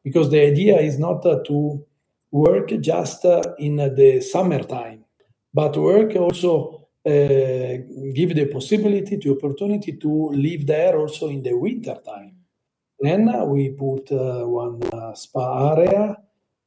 because 0.02 0.30
the 0.30 0.40
idea 0.40 0.78
is 0.80 0.98
not 0.98 1.24
uh, 1.26 1.42
to 1.44 1.84
work 2.30 2.68
just 2.80 3.24
uh, 3.24 3.42
in 3.58 3.76
the 3.76 4.20
summertime, 4.20 5.04
but 5.52 5.76
work 5.76 6.14
also 6.16 6.88
uh, 7.04 7.10
give 8.14 8.34
the 8.34 8.48
possibility, 8.52 9.16
the 9.16 9.30
opportunity 9.30 9.92
to 9.96 10.30
live 10.30 10.66
there 10.66 10.98
also 10.98 11.28
in 11.28 11.42
the 11.42 11.52
winter 11.56 11.96
time. 12.04 12.36
Then 12.98 13.48
we 13.48 13.70
put 13.70 14.12
uh, 14.12 14.44
one 14.44 14.82
uh, 14.92 15.14
spa 15.14 15.74
area 15.74 16.16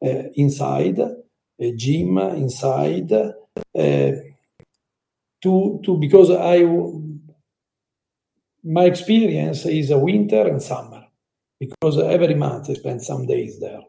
uh, 0.04 0.08
inside, 0.36 1.00
a 1.60 1.72
gym 1.76 2.18
inside, 2.18 3.12
to 3.76 4.34
to 5.84 5.98
because 6.00 6.32
I 6.32 6.63
my 8.63 8.86
experience 8.86 9.66
is 9.66 9.92
a 9.92 9.98
winter 9.98 10.48
and 10.48 10.62
summer 10.62 11.06
because 11.60 11.98
every 11.98 12.36
month 12.36 12.70
I 12.70 12.74
spend 12.74 13.02
some 13.02 13.26
days 13.26 13.60
there. 13.60 13.82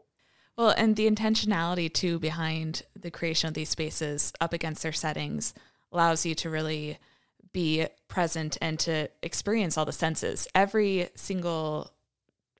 Well, 0.57 0.73
and 0.77 0.95
the 0.95 1.09
intentionality 1.09 1.91
too 1.91 2.19
behind 2.19 2.83
the 2.97 3.11
creation 3.11 3.47
of 3.47 3.53
these 3.53 3.69
spaces 3.69 4.31
up 4.39 4.53
against 4.53 4.83
their 4.83 4.93
settings 4.93 5.53
allows 5.91 6.25
you 6.25 6.35
to 6.35 6.49
really 6.49 6.97
be 7.51 7.87
present 8.07 8.57
and 8.61 8.79
to 8.79 9.09
experience 9.21 9.77
all 9.77 9.85
the 9.85 9.91
senses. 9.91 10.47
Every 10.53 11.09
single 11.15 11.91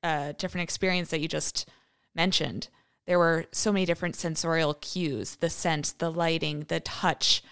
uh, 0.03 0.33
different 0.37 0.63
experience 0.63 1.09
that 1.09 1.19
you 1.19 1.27
just 1.27 1.69
mentioned, 2.13 2.69
there 3.05 3.19
were 3.19 3.45
so 3.51 3.71
many 3.71 3.85
different 3.85 4.15
sensorial 4.15 4.73
cues 4.75 5.35
the 5.37 5.49
scent, 5.49 5.93
the 5.99 6.11
lighting, 6.11 6.65
the 6.67 6.79
touch 6.79 7.43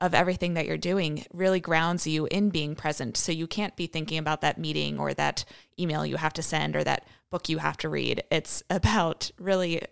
of 0.00 0.14
everything 0.14 0.54
that 0.54 0.66
you're 0.66 0.76
doing 0.76 1.24
really 1.32 1.60
grounds 1.60 2.06
you 2.08 2.26
in 2.26 2.50
being 2.50 2.74
present. 2.74 3.16
So 3.16 3.30
you 3.30 3.46
can't 3.46 3.76
be 3.76 3.86
thinking 3.86 4.18
about 4.18 4.40
that 4.40 4.58
meeting 4.58 4.98
or 4.98 5.14
that 5.14 5.44
email 5.78 6.04
you 6.04 6.16
have 6.16 6.32
to 6.34 6.42
send 6.42 6.74
or 6.74 6.82
that 6.82 7.06
book 7.30 7.48
you 7.48 7.58
have 7.58 7.76
to 7.78 7.88
read. 7.88 8.24
It's 8.30 8.64
about 8.68 9.30
really 9.38 9.82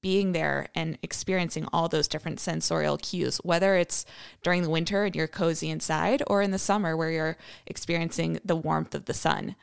being 0.00 0.32
there 0.32 0.68
and 0.74 0.96
experiencing 1.02 1.66
all 1.72 1.88
those 1.88 2.08
different 2.08 2.40
sensorial 2.40 2.96
cues, 2.96 3.36
whether 3.38 3.76
it's 3.76 4.06
during 4.42 4.62
the 4.62 4.70
winter 4.70 5.04
and 5.04 5.14
you're 5.14 5.26
cozy 5.26 5.68
inside 5.68 6.22
or 6.26 6.40
in 6.40 6.50
the 6.50 6.58
summer 6.58 6.96
where 6.96 7.10
you're 7.10 7.36
experiencing 7.66 8.40
the 8.44 8.56
warmth 8.56 8.94
of 8.94 9.04
the 9.04 9.14
sun. 9.14 9.56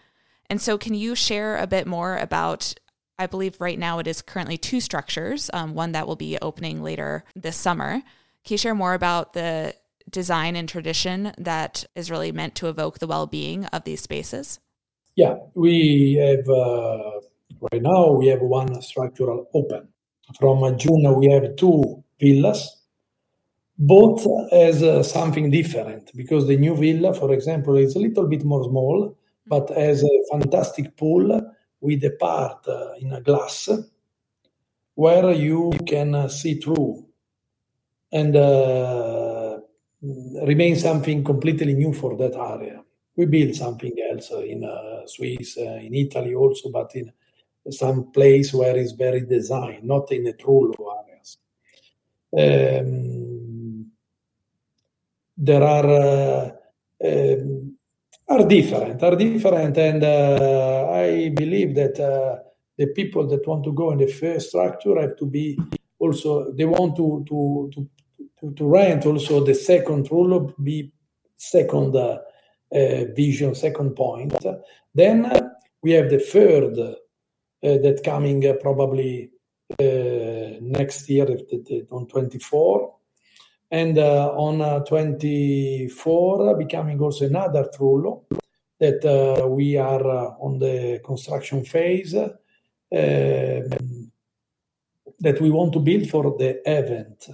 And 0.47 0.61
so, 0.61 0.77
can 0.77 0.93
you 0.93 1.15
share 1.15 1.57
a 1.57 1.65
bit 1.65 1.88
more 1.88 2.17
about? 2.17 2.75
I 3.17 3.28
believe 3.28 3.62
right 3.62 3.80
now 3.80 3.99
it 3.99 4.08
is 4.08 4.21
currently 4.21 4.58
two 4.58 4.82
structures, 4.82 5.49
um, 5.54 5.73
one 5.73 5.93
that 5.93 6.08
will 6.08 6.15
be 6.15 6.38
opening 6.41 6.84
later 6.84 7.23
this 7.36 7.56
summer. 7.56 8.01
Can 8.43 8.54
you 8.54 8.58
share 8.58 8.75
more 8.75 8.93
about 8.93 9.34
the 9.34 9.73
design 10.10 10.56
and 10.56 10.67
tradition 10.67 11.32
that 11.38 11.86
is 11.95 12.12
really 12.12 12.32
meant 12.32 12.56
to 12.56 12.67
evoke 12.67 12.99
the 12.99 13.08
well-being 13.08 13.65
of 13.67 13.84
these 13.86 14.01
spaces? 14.01 14.60
Yeah, 15.15 15.36
we 15.54 16.15
have 16.15 16.47
uh, 16.49 17.21
right 17.71 17.82
now 17.82 18.12
we 18.12 18.28
have 18.28 18.41
one 18.41 18.82
structural 18.82 19.47
open. 19.54 19.88
From 20.38 20.78
June 20.78 21.15
we 21.15 21.28
have 21.28 21.56
two 21.56 22.04
villas, 22.19 22.82
both 23.78 24.28
as 24.51 24.84
uh, 24.84 25.04
something 25.04 25.51
different 25.51 26.12
because 26.15 26.47
the 26.47 26.58
new 26.58 26.75
villa, 26.75 27.13
for 27.13 27.32
example, 27.34 27.78
is 27.78 27.95
a 27.95 27.99
little 27.99 28.28
bit 28.28 28.43
more 28.43 28.63
small, 28.65 29.17
but 29.47 29.69
has 29.69 30.04
a 30.04 30.19
fantastic 30.32 30.97
pool 30.97 31.41
with 31.81 32.03
a 32.03 32.11
part 32.11 32.67
uh, 32.67 32.93
in 32.99 33.13
a 33.13 33.21
glass 33.21 33.69
where 34.95 35.31
you 35.31 35.71
can 35.85 36.15
uh, 36.15 36.27
see 36.27 36.55
through 36.55 37.05
and 38.11 38.35
uh, 38.35 39.57
remain 40.45 40.75
something 40.75 41.23
completely 41.23 41.73
new 41.73 41.93
for 41.93 42.15
that 42.17 42.35
area. 42.35 42.81
We 43.15 43.25
build 43.25 43.55
something 43.55 43.93
else 44.09 44.31
in 44.31 44.63
uh, 44.63 45.05
Swiss, 45.05 45.57
uh, 45.57 45.79
in 45.81 45.93
Italy 45.93 46.33
also, 46.35 46.69
but 46.69 46.95
in 46.95 47.11
some 47.71 48.11
place 48.11 48.53
where 48.53 48.77
it's 48.77 48.91
very 48.91 49.21
design, 49.21 49.81
not 49.83 50.11
in 50.11 50.25
the 50.25 50.33
true 50.33 50.73
areas. 50.79 51.38
Um, 52.38 53.91
there 55.38 55.63
are 55.63 55.89
uh, 55.89 56.51
um, 57.03 57.64
are 58.27 58.45
different, 58.47 59.03
are 59.03 59.15
different, 59.15 59.77
and 59.77 60.03
uh, 60.03 60.89
I 60.91 61.29
believe 61.29 61.75
that 61.75 61.99
uh, 61.99 62.39
the 62.77 62.88
people 62.88 63.27
that 63.27 63.47
want 63.47 63.63
to 63.65 63.71
go 63.71 63.91
in 63.91 63.99
the 63.99 64.07
first 64.07 64.49
structure 64.49 64.99
have 64.99 65.15
to 65.17 65.25
be 65.25 65.57
also 65.99 66.51
they 66.51 66.65
want 66.65 66.95
to 66.95 67.23
to 67.27 67.69
to 67.73 67.89
to, 68.39 68.53
to 68.53 68.67
rent 68.67 69.05
also 69.05 69.43
the 69.43 69.55
second 69.55 70.09
rule 70.11 70.33
of 70.33 70.53
be 70.63 70.91
second 71.38 71.95
uh, 71.95 72.19
uh, 72.73 73.05
vision, 73.15 73.55
second 73.55 73.95
point. 73.95 74.35
Then 74.93 75.25
uh, 75.25 75.49
we 75.81 75.91
have 75.91 76.09
the 76.09 76.19
third 76.19 76.77
uh, 76.77 76.95
that 77.61 78.01
coming 78.03 78.41
probably 78.61 79.31
next 79.79 81.09
year 81.09 81.27
on 81.91 82.07
24. 82.07 82.94
And 83.75 83.97
on 83.97 84.85
24, 84.85 86.55
becoming 86.55 87.01
also 87.01 87.25
another 87.25 87.69
Trullo 87.75 88.23
that 88.79 89.03
we 89.49 89.75
are 89.75 90.38
on 90.39 90.59
the 90.59 91.01
construction 91.03 91.65
phase 91.65 92.15
that 95.19 95.41
we 95.41 95.49
want 95.49 95.73
to 95.73 95.79
build 95.79 96.09
for 96.09 96.38
the 96.38 96.61
event. 96.65 97.29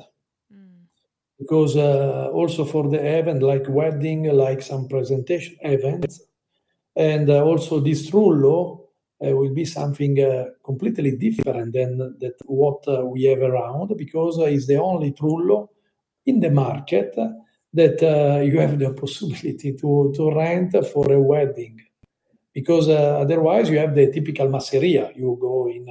Because 1.38 1.76
uh, 1.76 2.30
also 2.34 2.66
for 2.66 2.90
the 2.90 3.04
event 3.20 3.44
like 3.44 3.68
wedding 3.68 4.24
like 4.24 4.62
some 4.62 4.88
presentation 4.88 5.58
events. 5.62 6.22
And 6.96 7.30
uh, 7.30 7.44
also 7.44 7.80
this 7.80 8.10
trullo 8.10 8.88
uh, 9.24 9.36
will 9.36 9.54
be 9.54 9.66
something 9.66 10.20
uh, 10.20 10.46
completely 10.64 11.12
different 11.18 11.74
than 11.74 11.98
that 12.20 12.36
what 12.46 12.88
uh, 12.88 13.06
we 13.06 13.24
have 13.26 13.42
around 13.42 13.96
because 13.98 14.38
it's 14.40 14.68
the 14.68 14.80
only 14.80 15.12
trullo 15.12 15.70
in 16.26 16.40
the 16.40 16.52
market 16.52 17.16
that 17.74 18.04
uh, 18.04 18.42
you 18.42 18.60
have 18.60 18.78
the 18.78 18.94
possibility 18.94 19.74
to, 19.74 20.14
to 20.16 20.32
rent 20.32 20.76
for 20.88 21.12
a 21.12 21.20
wedding. 21.20 21.80
Because 22.54 22.90
otherwise 22.90 23.70
you 23.70 23.78
have 23.80 23.96
the 23.96 24.12
typical 24.12 24.48
masseria. 24.48 25.16
You 25.16 25.38
go 25.40 25.70
in 25.70 25.88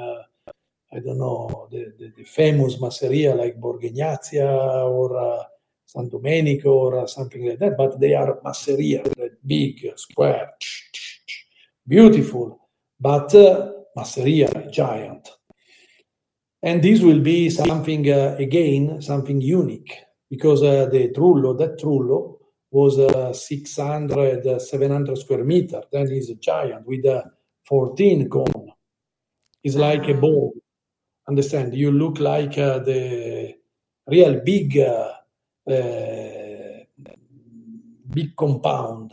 I 0.92 0.98
don't 0.98 1.18
know, 1.18 1.68
the, 1.70 1.92
the, 1.98 2.12
the 2.16 2.24
famous 2.24 2.76
masseria 2.76 3.36
like 3.36 3.60
Borgo 3.60 3.86
Egnazia 3.86 4.88
or 4.88 5.16
uh, 5.16 5.44
San 5.86 6.08
Domenico 6.08 6.70
or 6.70 6.98
uh, 7.00 7.06
something 7.06 7.46
like 7.46 7.60
that, 7.60 7.76
but 7.76 8.00
they 8.00 8.14
are 8.14 8.40
masseria, 8.44 9.04
big, 9.46 9.92
square, 9.96 10.50
beautiful, 11.86 12.68
but 12.98 13.32
uh, 13.36 13.70
masseria, 13.96 14.70
giant. 14.72 15.28
And 16.62 16.82
this 16.82 17.00
will 17.00 17.20
be 17.20 17.50
something, 17.50 18.10
uh, 18.10 18.36
again, 18.38 19.00
something 19.00 19.40
unique 19.40 19.96
because 20.30 20.62
uh, 20.62 20.86
the 20.86 21.08
Trullo, 21.10 21.58
that 21.58 21.78
Trullo 21.78 22.38
was 22.70 22.98
uh, 22.98 23.32
600, 23.32 24.60
700 24.60 25.18
square 25.18 25.44
meter. 25.44 25.82
Then 25.90 26.06
it's 26.12 26.30
a 26.30 26.36
giant 26.36 26.86
with 26.86 27.04
a 27.04 27.30
14 27.64 28.28
cone. 28.28 28.72
It's 29.62 29.76
like 29.76 30.08
a 30.08 30.14
ball 30.14 30.54
understand 31.30 31.74
you 31.74 31.92
look 31.92 32.18
like 32.18 32.58
uh, 32.58 32.80
the 32.80 33.54
real 34.06 34.40
big 34.40 34.76
uh, 34.78 35.12
uh, 35.70 37.06
big 38.12 38.34
compound 38.36 39.12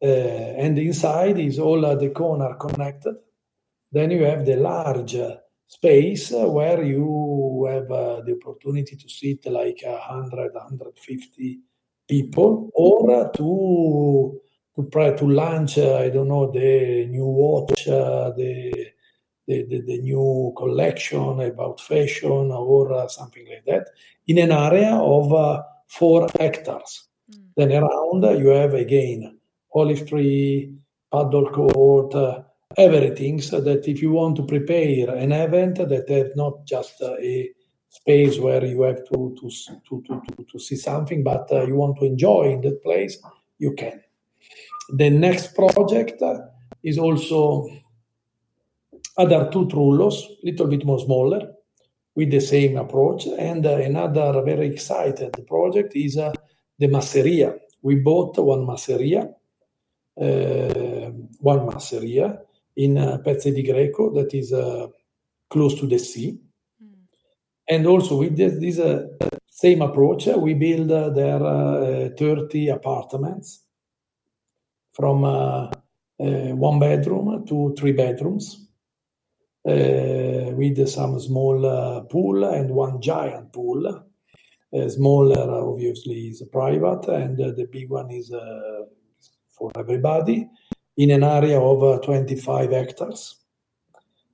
and 0.00 0.78
inside 0.78 1.38
is 1.38 1.58
all 1.58 1.80
the 1.96 2.10
corner 2.10 2.54
connected 2.54 3.16
then 3.90 4.10
you 4.10 4.24
have 4.24 4.44
the 4.46 4.56
large 4.56 5.16
space 5.66 6.30
where 6.32 6.82
you 6.82 7.04
have 7.66 7.88
the 7.88 8.38
opportunity 8.42 8.96
to 8.96 9.08
sit 9.08 9.44
like 9.46 9.82
100 9.84 10.54
150 10.54 11.60
people 12.08 12.70
or 12.74 13.30
to 13.34 14.40
to 14.74 14.88
try 14.90 15.10
to 15.12 15.24
launch 15.24 15.78
i 15.78 16.08
don't 16.10 16.28
know 16.28 16.50
the 16.50 17.06
new 17.06 17.26
watch 17.26 17.84
the 17.84 18.92
the, 19.46 19.64
the, 19.64 19.80
the, 19.80 19.98
new 19.98 20.52
collection 20.56 21.40
about 21.40 21.80
fashion 21.80 22.50
or 22.52 22.92
uh, 22.92 23.08
something 23.08 23.44
like 23.48 23.64
that 23.66 23.88
in 24.26 24.38
an 24.38 24.52
area 24.52 24.94
of 24.94 25.32
uh, 25.32 25.62
four 25.88 26.28
hectares. 26.38 27.08
Mm. 27.30 27.42
Then 27.56 27.72
around 27.72 28.24
uh, 28.24 28.32
you 28.32 28.48
have 28.48 28.74
again 28.74 29.38
olive 29.74 30.08
tree, 30.08 30.74
padel 31.12 31.52
court, 31.52 32.14
uh, 32.14 32.42
everything. 32.76 33.40
So 33.40 33.60
that 33.60 33.88
if 33.88 34.02
you 34.02 34.12
want 34.12 34.36
to 34.36 34.44
prepare 34.44 35.14
an 35.14 35.32
event 35.32 35.76
that 35.76 36.08
has 36.08 36.36
not 36.36 36.64
just 36.66 37.00
a 37.02 37.50
space 37.88 38.38
where 38.38 38.64
you 38.64 38.82
have 38.82 39.04
to 39.08 39.36
to 39.40 39.50
to 39.88 40.02
to, 40.06 40.22
to, 40.36 40.44
to 40.50 40.58
see 40.58 40.76
something, 40.76 41.22
but 41.22 41.50
uh, 41.52 41.66
you 41.66 41.76
want 41.76 41.98
to 41.98 42.06
enjoy 42.06 42.52
in 42.52 42.60
that 42.62 42.82
place, 42.82 43.18
you 43.58 43.74
can. 43.74 44.00
The 44.94 45.10
next 45.10 45.54
project 45.54 46.22
is 46.82 46.98
also 46.98 47.68
other 49.16 49.50
two 49.52 49.66
trullos, 49.66 50.22
little 50.42 50.66
bit 50.66 50.84
more 50.84 50.98
smaller, 50.98 51.52
with 52.14 52.30
the 52.30 52.40
same 52.40 52.76
approach. 52.76 53.26
And 53.26 53.64
uh, 53.64 53.76
another 53.76 54.42
very 54.42 54.66
excited 54.68 55.32
project 55.46 55.94
is 55.94 56.16
uh, 56.16 56.32
the 56.78 56.88
masseria. 56.88 57.58
We 57.82 57.96
bought 57.96 58.38
one 58.38 58.66
masseria, 58.66 59.34
uh, 60.20 61.10
one 61.40 61.66
masseria 61.66 62.38
in 62.74 62.96
uh, 62.96 63.18
Pezze 63.18 63.52
di 63.52 63.62
Greco 63.62 64.10
that 64.10 64.32
is 64.34 64.52
uh, 64.52 64.88
close 65.48 65.78
to 65.78 65.86
the 65.86 65.98
sea. 65.98 66.38
Mm. 66.82 67.06
And 67.68 67.86
also 67.86 68.16
with 68.16 68.36
this, 68.36 68.58
this 68.58 68.78
uh, 68.78 69.06
same 69.46 69.82
approach, 69.82 70.26
we 70.26 70.54
build 70.54 70.90
uh, 70.90 71.10
there 71.10 72.14
30 72.16 72.68
apartments 72.68 73.64
from 74.92 75.22
one 76.18 76.78
bedroom 76.78 77.44
to 77.46 77.74
three 77.78 77.92
bedrooms 77.92 78.68
with 79.64 80.88
some 80.88 81.18
small 81.18 82.06
pool 82.10 82.44
and 82.44 82.70
one 82.70 83.00
giant 83.00 83.52
pool 83.52 84.04
uh, 84.74 84.88
smaller, 84.88 85.50
obviously, 85.50 86.28
is 86.28 86.42
private, 86.50 87.06
and 87.08 87.38
uh, 87.38 87.52
the 87.52 87.66
big 87.70 87.90
one 87.90 88.10
is 88.10 88.32
uh, 88.32 88.84
for 89.50 89.70
everybody 89.76 90.48
in 90.96 91.10
an 91.10 91.24
area 91.24 91.60
of 91.60 91.82
uh, 91.82 91.98
25 91.98 92.70
hectares. 92.70 93.36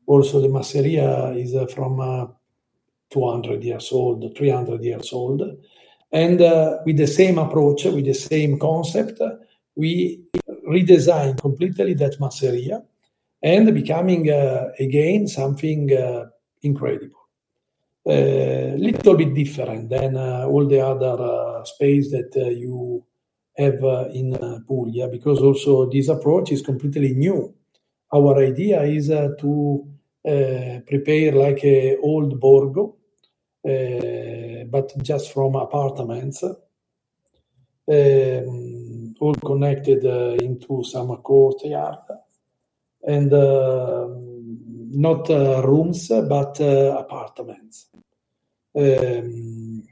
Also, 0.07 0.41
the 0.41 0.49
masseria 0.49 1.37
is 1.37 1.55
uh, 1.55 1.67
from 1.67 2.01
uh, 2.01 2.27
200 3.11 3.63
years 3.63 3.91
old, 3.93 4.37
300 4.37 4.83
years 4.83 5.13
old. 5.13 5.43
And 6.11 6.41
with 6.87 6.97
the 6.97 7.07
same 7.07 7.37
approach, 7.37 7.85
with 7.85 8.07
the 8.07 8.15
same 8.15 8.59
concept, 8.59 9.21
we 9.77 10.23
redesigned 10.67 11.39
completely 11.39 11.93
that 11.95 12.19
masseria 12.19 12.83
and 13.43 13.75
becoming 13.75 14.31
again 14.79 15.27
something 15.27 15.91
incredible 16.63 17.19
a 18.09 18.75
little 18.79 19.17
bit 19.17 19.35
different 19.35 19.91
than 19.91 20.17
uh, 20.17 20.47
all 20.47 20.67
the 20.67 20.81
other 20.81 21.23
uh, 21.23 21.65
space 21.65 22.11
that 22.11 22.35
uh, 22.37 22.49
you 22.49 23.05
have 23.59 23.83
in 24.15 24.39
Puglia, 24.67 25.09
because 25.09 25.41
also 25.41 25.91
this 25.91 26.09
approach 26.09 26.53
is 26.53 26.63
completely 26.63 27.13
new. 27.15 27.53
Our 28.15 28.39
idea 28.39 28.85
is 28.85 29.09
to 29.09 29.87
prepare 30.87 31.33
like 31.33 31.65
a 31.65 31.99
old 31.99 32.41
Borgo, 32.41 32.95
but 33.63 34.93
just 35.03 35.33
from 35.33 35.57
apartments, 35.57 36.45
um, 36.45 36.55
all 39.21 39.35
connected 39.35 40.05
into 40.41 40.85
some 40.85 41.17
courtyard. 41.17 41.99
And 43.07 43.31
not 44.91 45.31
uh, 45.31 45.63
rooms, 45.65 46.09
but 46.09 46.61
uh, 46.61 46.97
apartments. 46.99 47.87
Um, 48.75 49.85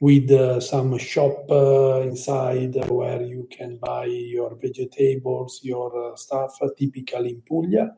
with 0.00 0.30
uh, 0.30 0.60
some 0.60 0.98
shop 0.98 1.50
uh, 1.50 2.00
inside 2.02 2.74
where 2.88 3.22
you 3.22 3.48
can 3.50 3.78
buy 3.78 4.04
your 4.06 4.54
vegetables, 4.56 5.60
your 5.62 6.12
uh, 6.12 6.16
stuff, 6.16 6.58
typically 6.78 7.30
in 7.30 7.42
Puglia. 7.42 7.94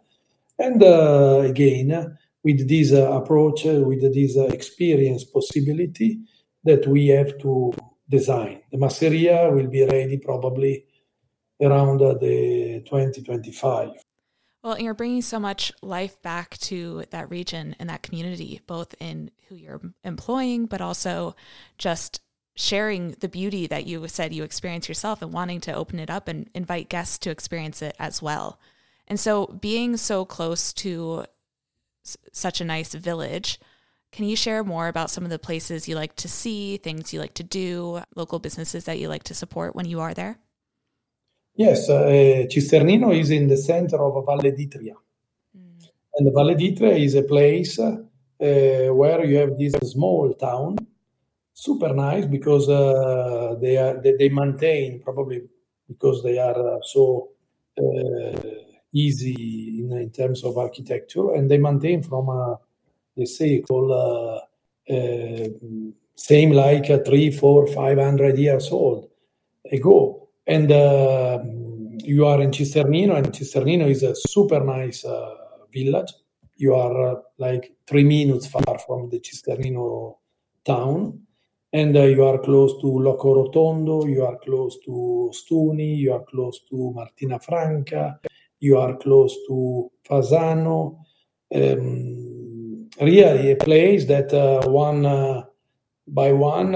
And 0.58 0.82
uh, 0.82 1.40
again, 1.44 2.18
with 2.44 2.68
this 2.68 2.92
approach, 2.92 3.64
with 3.64 4.14
this 4.14 4.36
experience 4.36 5.24
possibility 5.24 6.20
that 6.64 6.86
we 6.86 7.08
have 7.08 7.38
to 7.38 7.72
design. 8.08 8.62
The 8.70 8.78
masseria 8.78 9.52
will 9.52 9.68
be 9.68 9.84
ready 9.84 10.18
probably 10.18 10.84
around 11.60 11.98
the 11.98 12.82
2025. 12.86 13.90
Well, 14.62 14.72
and 14.72 14.84
you're 14.84 14.94
bringing 14.94 15.22
so 15.22 15.38
much 15.38 15.72
life 15.82 16.20
back 16.20 16.58
to 16.58 17.04
that 17.10 17.30
region 17.30 17.76
and 17.78 17.88
that 17.88 18.02
community, 18.02 18.60
both 18.66 18.94
in 18.98 19.30
who 19.48 19.54
you're 19.54 19.80
employing, 20.04 20.66
but 20.66 20.80
also 20.80 21.36
just 21.78 22.20
sharing 22.56 23.12
the 23.20 23.28
beauty 23.28 23.68
that 23.68 23.86
you 23.86 24.06
said 24.08 24.34
you 24.34 24.42
experience 24.42 24.88
yourself 24.88 25.22
and 25.22 25.32
wanting 25.32 25.60
to 25.60 25.72
open 25.72 26.00
it 26.00 26.10
up 26.10 26.26
and 26.26 26.50
invite 26.54 26.88
guests 26.88 27.16
to 27.18 27.30
experience 27.30 27.82
it 27.82 27.94
as 28.00 28.20
well. 28.20 28.58
And 29.06 29.18
so, 29.18 29.46
being 29.46 29.96
so 29.96 30.24
close 30.24 30.72
to 30.74 31.24
s- 32.04 32.16
such 32.32 32.60
a 32.60 32.64
nice 32.64 32.94
village, 32.94 33.60
can 34.10 34.24
you 34.26 34.34
share 34.34 34.64
more 34.64 34.88
about 34.88 35.10
some 35.10 35.24
of 35.24 35.30
the 35.30 35.38
places 35.38 35.86
you 35.88 35.94
like 35.94 36.16
to 36.16 36.28
see, 36.28 36.78
things 36.78 37.12
you 37.12 37.20
like 37.20 37.34
to 37.34 37.44
do, 37.44 38.02
local 38.16 38.40
businesses 38.40 38.84
that 38.84 38.98
you 38.98 39.08
like 39.08 39.22
to 39.24 39.34
support 39.34 39.76
when 39.76 39.86
you 39.86 40.00
are 40.00 40.14
there? 40.14 40.38
Yes, 41.58 41.88
uh, 41.88 42.46
Cisternino 42.48 43.12
is 43.12 43.30
in 43.30 43.48
the 43.48 43.56
center 43.56 44.00
of 44.00 44.24
Valle 44.24 44.52
d'Itria. 44.52 44.94
Mm. 45.56 45.88
And 46.14 46.32
Valle 46.32 46.54
d'Itria 46.54 46.96
is 46.96 47.16
a 47.16 47.24
place 47.24 47.80
uh, 47.80 47.96
where 48.38 49.24
you 49.24 49.38
have 49.38 49.58
this 49.58 49.72
small 49.90 50.32
town, 50.34 50.76
super 51.52 51.92
nice 51.92 52.26
because 52.26 52.68
uh, 52.68 53.56
they 53.60 53.76
are 53.76 54.00
they, 54.00 54.14
they, 54.16 54.28
maintain 54.28 55.00
probably 55.02 55.42
because 55.88 56.22
they 56.22 56.38
are 56.38 56.76
uh, 56.76 56.78
so 56.80 57.30
uh, 57.76 58.40
easy 58.92 59.80
in, 59.80 59.92
in, 59.94 60.10
terms 60.10 60.44
of 60.44 60.58
architecture, 60.58 61.34
and 61.34 61.50
they 61.50 61.58
maintain 61.58 62.04
from 62.04 62.28
uh, 62.28 62.54
the 63.16 63.26
cycle 63.26 63.92
uh, 64.88 64.94
same 66.14 66.52
like 66.52 66.86
three, 67.04 67.32
four, 67.32 67.66
five 67.66 67.98
hundred 67.98 68.38
years 68.38 68.70
old 68.70 69.10
ago 69.72 70.27
and 70.48 70.72
uh, 70.72 71.38
you 72.02 72.26
are 72.26 72.40
in 72.40 72.50
Cisternino, 72.50 73.16
and 73.16 73.26
Cisternino 73.26 73.88
is 73.88 74.02
a 74.02 74.16
super 74.16 74.60
nice 74.64 75.04
uh, 75.04 75.34
village. 75.72 76.12
You 76.56 76.74
are 76.74 77.16
uh, 77.16 77.20
like 77.36 77.70
three 77.86 78.02
minutes 78.02 78.46
far 78.46 78.78
from 78.78 79.10
the 79.10 79.20
Cisternino 79.20 80.16
town, 80.64 81.20
and 81.72 81.94
uh, 81.94 82.04
you 82.04 82.24
are 82.24 82.38
close 82.38 82.80
to 82.80 82.86
Locorotondo, 82.86 84.08
you 84.08 84.24
are 84.24 84.38
close 84.38 84.78
to 84.86 85.30
Ostuni, 85.30 85.98
you 85.98 86.14
are 86.14 86.24
close 86.24 86.60
to 86.70 86.92
Martina 86.94 87.38
Franca, 87.38 88.18
you 88.58 88.78
are 88.78 88.96
close 88.96 89.36
to 89.48 89.90
Fasano. 90.08 91.04
Um, 91.54 92.88
really, 93.00 93.52
a 93.52 93.56
place 93.56 94.06
that 94.06 94.32
uh, 94.32 94.66
one 94.66 95.04
uh, 95.04 95.44
by 96.06 96.32
one 96.32 96.74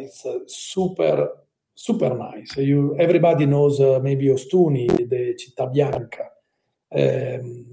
is 0.00 0.24
super 0.46 1.30
super 1.78 2.12
nice. 2.12 2.56
You, 2.56 2.96
everybody 2.98 3.46
knows 3.46 3.78
uh, 3.80 4.00
maybe 4.02 4.26
Ostuni, 4.26 4.88
the 5.08 5.36
Città 5.36 5.72
Bianca. 5.72 6.28
Um, 6.92 7.66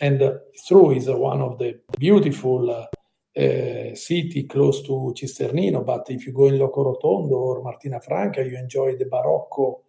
and 0.00 0.22
uh, 0.22 0.38
it's 0.52 0.72
uh, 0.72 1.16
one 1.16 1.40
of 1.40 1.56
the 1.58 1.80
beautiful 1.96 2.68
uh, 2.68 3.40
uh, 3.40 3.94
city 3.94 4.44
close 4.48 4.82
to 4.82 5.14
Cisternino, 5.16 5.86
but 5.86 6.10
if 6.10 6.26
you 6.26 6.32
go 6.32 6.46
in 6.46 6.54
Locorotondo 6.54 7.30
or 7.30 7.62
Martina 7.62 8.00
Franca, 8.00 8.42
you 8.42 8.56
enjoy 8.56 8.96
the 8.96 9.04
Barocco 9.04 9.82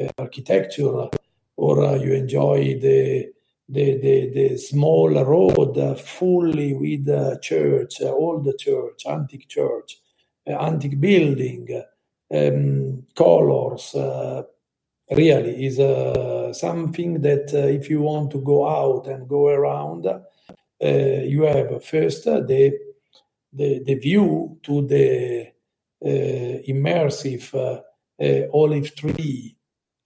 uh, 0.00 0.08
architecture, 0.18 1.08
or 1.56 1.96
you 1.98 2.14
enjoy 2.14 2.78
the 2.80 3.32
the, 3.70 3.98
the, 3.98 4.30
the 4.30 4.56
small 4.56 5.10
road 5.24 6.00
fully 6.00 6.72
with 6.72 7.42
church, 7.42 8.00
old 8.00 8.50
church, 8.58 9.04
antique 9.06 9.46
church, 9.46 10.00
antique 10.46 10.98
building, 10.98 11.84
um, 12.34 13.04
colors 13.14 13.94
uh, 13.94 14.42
really 15.10 15.66
is 15.66 15.78
uh, 15.80 16.52
something 16.52 17.20
that 17.22 17.52
uh, 17.54 17.66
if 17.66 17.88
you 17.88 18.02
want 18.02 18.30
to 18.30 18.40
go 18.40 18.68
out 18.68 19.06
and 19.06 19.28
go 19.28 19.48
around 19.48 20.06
uh, 20.06 20.20
you 20.80 21.42
have 21.42 21.84
first 21.84 22.24
the, 22.24 22.78
the, 23.52 23.82
the 23.84 23.94
view 23.94 24.58
to 24.62 24.86
the 24.86 25.48
uh, 26.04 26.62
immersive 26.68 27.54
uh, 27.54 27.80
olive 28.52 28.94
tree 28.94 29.56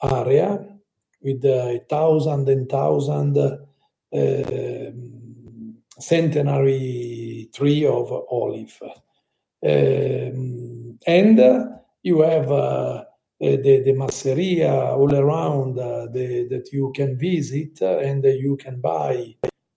area 0.02 0.66
with 1.20 1.44
a 1.44 1.84
thousand 1.88 2.48
and 2.48 2.68
thousand 2.68 3.36
um, 4.14 5.76
centenary 5.98 7.48
tree 7.54 7.84
of 7.86 8.10
olive. 8.30 8.80
Um, 9.64 10.98
and 11.06 11.38
you 12.02 12.20
have 12.22 12.50
uh, 12.50 13.04
the, 13.40 13.82
the 13.84 13.92
masseria 13.92 14.96
all 14.96 15.14
around 15.14 15.78
uh, 15.78 16.06
the, 16.12 16.46
that 16.48 16.72
you 16.72 16.92
can 16.94 17.18
visit 17.18 17.80
uh, 17.82 17.98
and 17.98 18.24
you 18.24 18.56
can 18.56 18.80
buy 18.80 19.34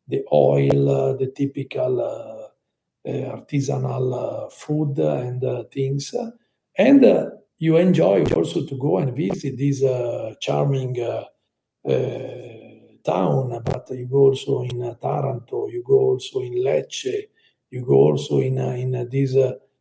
the 0.08 0.24
oil, 0.32 0.90
uh, 0.90 1.14
the 1.14 1.32
typical 1.36 2.00
uh, 2.00 3.10
uh, 3.10 3.38
artisanal 3.38 4.52
food 4.52 4.98
and 5.00 5.44
things. 5.72 6.14
And 6.78 7.32
you 7.58 7.78
enjoy 7.78 8.24
also 8.36 8.66
to 8.66 8.78
go 8.78 8.98
and 8.98 9.16
visit 9.16 9.58
this 9.58 9.82
charming 10.40 10.96
town, 13.04 13.62
but 13.64 13.88
you 13.92 14.08
go 14.08 14.18
also 14.18 14.64
in 14.64 14.96
Taranto, 15.02 15.68
you 15.68 15.84
go 15.86 16.00
also 16.00 16.42
in 16.42 16.56
Lecce, 16.56 17.30
you 17.72 17.86
go 17.86 17.94
also 17.94 18.40
in, 18.40 18.58
in 18.58 19.10
this 19.10 19.36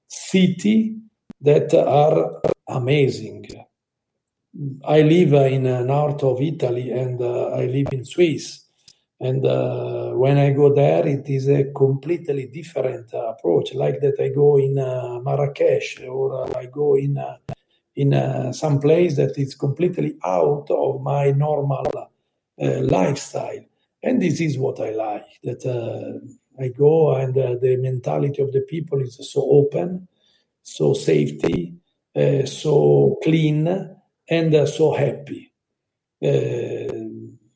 city 0.06 1.03
that 1.40 1.74
are 1.74 2.42
amazing. 2.68 3.46
I 4.84 5.02
live 5.02 5.32
in 5.52 5.66
uh, 5.66 5.82
north 5.82 6.22
of 6.22 6.40
Italy 6.40 6.90
and 6.90 7.20
uh, 7.20 7.48
I 7.48 7.66
live 7.66 7.88
in 7.92 8.04
Swiss. 8.04 8.64
And 9.20 9.44
uh, 9.46 10.10
when 10.10 10.38
I 10.38 10.50
go 10.52 10.74
there, 10.74 11.06
it 11.06 11.28
is 11.28 11.48
a 11.48 11.72
completely 11.72 12.46
different 12.46 13.12
approach. 13.12 13.74
Like 13.74 14.00
that, 14.00 14.20
I 14.20 14.28
go 14.28 14.58
in 14.58 14.78
uh, 14.78 15.20
Marrakesh 15.22 16.00
or 16.02 16.56
I 16.56 16.66
go 16.66 16.96
in 16.96 17.18
uh, 17.18 17.36
in 17.96 18.12
uh, 18.12 18.52
some 18.52 18.80
place 18.80 19.16
that 19.16 19.38
is 19.38 19.54
completely 19.54 20.16
out 20.24 20.66
of 20.68 21.00
my 21.00 21.30
normal 21.30 21.86
lifestyle. 22.58 23.64
And 24.02 24.20
this 24.20 24.40
is 24.40 24.58
what 24.58 24.80
I 24.80 24.90
like. 24.90 25.26
That 25.44 25.64
I 26.58 26.68
go 26.68 27.14
and 27.14 27.36
uh, 27.36 27.56
the 27.60 27.76
mentality 27.76 28.40
of 28.40 28.52
the 28.52 28.60
people 28.60 29.00
is 29.00 29.18
so 29.32 29.42
open, 29.50 30.06
so 30.64 30.94
safety, 30.94 31.74
uh, 32.16 32.46
so 32.46 33.18
clean, 33.22 33.68
and 34.28 34.54
uh, 34.54 34.66
so 34.66 34.92
happy. 34.92 35.52
Uh, 36.24 36.88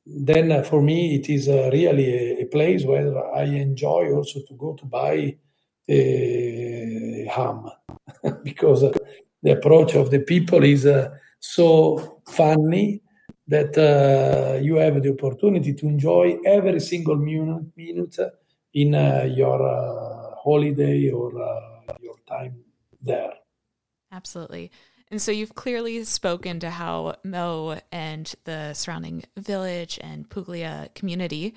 then 0.04 0.62
for 0.64 0.82
me, 0.82 1.14
it 1.14 1.28
is 1.30 1.48
really 1.48 2.14
a, 2.14 2.42
a, 2.42 2.44
place 2.46 2.84
where 2.84 3.34
I 3.34 3.44
enjoy 3.44 4.12
also 4.12 4.40
to 4.46 4.54
go 4.54 4.74
to 4.74 4.84
buy 4.84 5.36
ham 5.88 7.70
because 8.44 8.82
the 9.42 9.52
approach 9.52 9.94
of 9.94 10.10
the 10.10 10.20
people 10.20 10.62
is 10.64 10.86
so 11.40 12.20
funny 12.28 13.00
that 13.46 13.78
uh, 13.78 14.58
you 14.60 14.76
have 14.76 15.02
the 15.02 15.12
opportunity 15.12 15.72
to 15.72 15.86
enjoy 15.86 16.36
every 16.44 16.80
single 16.80 17.16
minute, 17.16 18.18
in 18.74 18.94
uh, 18.94 19.26
your 19.34 19.62
uh, 19.62 20.34
holiday 20.36 21.10
or 21.10 21.32
your 22.02 22.16
time 22.28 22.67
there. 23.00 23.32
Absolutely. 24.12 24.70
And 25.10 25.20
so 25.22 25.32
you've 25.32 25.54
clearly 25.54 26.04
spoken 26.04 26.60
to 26.60 26.70
how 26.70 27.16
Mo 27.24 27.80
and 27.90 28.34
the 28.44 28.74
surrounding 28.74 29.24
village 29.36 29.98
and 30.02 30.28
Puglia 30.28 30.90
community 30.94 31.54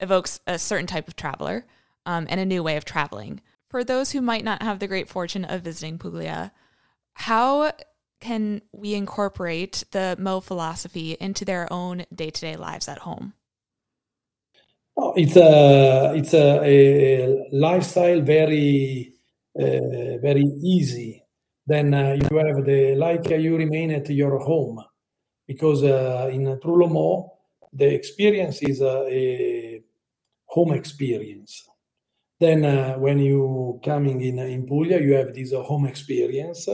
evokes 0.00 0.40
a 0.46 0.58
certain 0.58 0.86
type 0.86 1.08
of 1.08 1.16
traveler 1.16 1.66
um, 2.06 2.26
and 2.28 2.40
a 2.40 2.46
new 2.46 2.62
way 2.62 2.76
of 2.76 2.84
traveling. 2.84 3.40
For 3.68 3.82
those 3.82 4.12
who 4.12 4.20
might 4.20 4.44
not 4.44 4.62
have 4.62 4.78
the 4.78 4.86
great 4.86 5.08
fortune 5.08 5.44
of 5.44 5.62
visiting 5.62 5.98
Puglia, 5.98 6.52
how 7.14 7.72
can 8.20 8.62
we 8.72 8.94
incorporate 8.94 9.84
the 9.90 10.16
Mo 10.18 10.40
philosophy 10.40 11.16
into 11.18 11.44
their 11.44 11.72
own 11.72 12.06
day 12.14 12.30
to 12.30 12.40
day 12.40 12.56
lives 12.56 12.88
at 12.88 12.98
home? 12.98 13.34
Oh, 14.96 15.14
it's 15.16 15.36
a 15.36 16.12
it's 16.14 16.34
a, 16.34 16.60
a 16.62 17.48
lifestyle 17.50 18.20
very 18.20 19.11
very 19.56 20.44
easy. 20.62 21.24
Then 21.66 21.94
uh, 21.94 22.12
you 22.12 22.36
have 22.38 22.64
the 22.64 22.94
like 22.96 23.30
uh, 23.30 23.36
you 23.36 23.56
remain 23.56 23.92
at 23.92 24.10
your 24.10 24.38
home 24.38 24.82
because 25.46 25.84
uh, 25.84 26.28
in 26.32 26.44
Trullo 26.58 26.90
Mo 26.90 27.32
the 27.72 27.86
experience 27.86 28.62
is 28.62 28.82
a 28.82 29.80
home 30.46 30.72
experience. 30.72 31.68
Then 32.40 32.64
uh, 32.64 32.94
when 32.98 33.20
you 33.20 33.80
coming 33.84 34.20
in 34.20 34.38
in 34.38 34.66
Puglia, 34.66 35.00
you 35.00 35.14
have 35.14 35.32
this 35.32 35.52
home 35.52 35.86
experience 35.86 36.68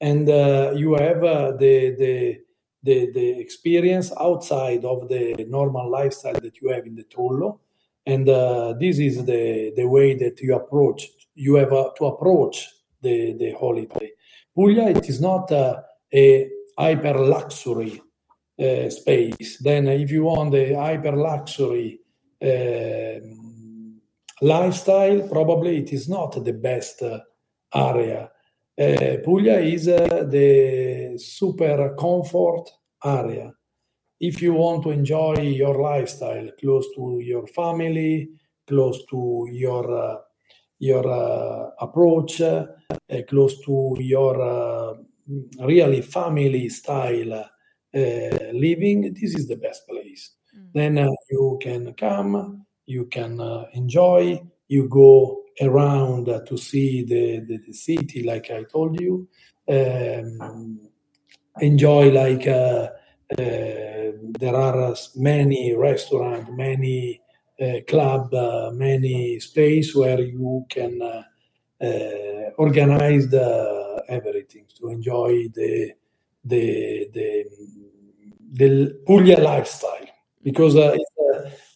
and 0.00 0.28
uh, 0.28 0.72
you 0.74 0.94
have 0.94 1.22
uh, 1.22 1.52
the, 1.52 1.94
the 1.98 2.40
the 2.82 3.12
the 3.12 3.38
experience 3.38 4.10
outside 4.20 4.84
of 4.84 5.08
the 5.08 5.46
normal 5.48 5.88
lifestyle 5.88 6.40
that 6.40 6.60
you 6.60 6.70
have 6.70 6.86
in 6.86 6.96
the 6.96 7.04
Trullo, 7.04 7.60
and 8.06 8.28
uh, 8.28 8.74
this 8.78 8.98
is 8.98 9.24
the 9.24 9.72
the 9.76 9.84
way 9.84 10.14
that 10.14 10.40
you 10.40 10.54
approach 10.54 11.08
you 11.34 11.54
have 11.54 11.72
uh, 11.72 11.90
to 11.96 12.06
approach 12.06 12.68
the 13.00 13.34
the 13.38 13.52
holiday. 13.58 14.10
Puglia 14.54 14.88
it 14.88 15.08
is 15.08 15.20
not 15.20 15.50
uh, 15.50 15.80
a 16.12 16.48
hyper 16.78 17.18
luxury 17.18 18.00
uh, 18.58 18.90
space. 18.90 19.58
Then 19.62 19.88
if 19.88 20.10
you 20.10 20.24
want 20.24 20.52
the 20.52 20.74
hyper 20.74 21.16
luxury 21.16 22.00
um, 22.42 24.00
lifestyle, 24.40 25.28
probably 25.28 25.78
it 25.78 25.92
is 25.92 26.08
not 26.08 26.44
the 26.44 26.52
best 26.52 27.02
area 27.74 28.30
uh, 28.78 29.18
Puglia 29.22 29.60
is 29.60 29.86
uh, 29.86 30.24
the 30.28 31.18
super 31.18 31.94
comfort 31.98 32.70
area. 33.04 33.52
If 34.22 34.40
you 34.40 34.54
want 34.54 34.84
to 34.84 34.90
enjoy 34.90 35.34
your 35.40 35.82
lifestyle 35.82 36.48
close 36.60 36.86
to 36.94 37.18
your 37.20 37.44
family, 37.48 38.30
close 38.68 39.04
to 39.10 39.48
your 39.50 39.84
uh, 39.92 40.18
your 40.78 41.06
uh, 41.08 41.70
approach, 41.80 42.40
uh, 42.40 42.66
close 43.28 43.60
to 43.64 43.96
your 43.98 44.40
uh, 44.40 44.94
really 45.60 46.02
family 46.02 46.68
style 46.68 47.50
living, 47.92 49.12
this 49.12 49.34
is 49.34 49.48
the 49.48 49.56
best 49.56 49.88
place. 49.88 50.30
Mm. 50.56 50.72
Then 50.72 51.08
you 51.28 51.58
can 51.60 51.92
come, 51.94 52.64
you 52.86 53.06
can 53.06 53.40
enjoy, 53.74 54.40
you 54.68 54.88
go 54.88 55.42
around 55.60 56.26
to 56.26 56.56
see 56.56 57.02
the, 57.04 57.40
the, 57.40 57.58
the, 57.66 57.72
city, 57.72 58.22
like 58.22 58.50
I 58.50 58.62
told 58.64 59.00
you. 59.00 59.28
Um, 59.68 60.80
enjoy 61.60 62.10
like 62.10 62.46
uh, 62.46 62.88
uh, 63.38 64.01
there 64.38 64.54
are 64.54 64.94
many 65.16 65.74
restaurants, 65.74 66.50
many 66.52 67.20
uh, 67.60 67.80
club, 67.86 68.32
uh, 68.34 68.70
many 68.72 69.38
space 69.40 69.94
where 69.94 70.20
you 70.20 70.64
can 70.68 71.00
uh, 71.00 71.22
uh, 71.84 72.50
organize 72.58 73.28
the, 73.28 74.02
everything 74.08 74.64
to 74.78 74.88
enjoy 74.88 75.48
the 75.54 75.92
the 76.44 77.08
the, 77.12 77.44
the 78.52 79.00
Puglia 79.06 79.40
lifestyle. 79.40 80.06
Because 80.42 80.76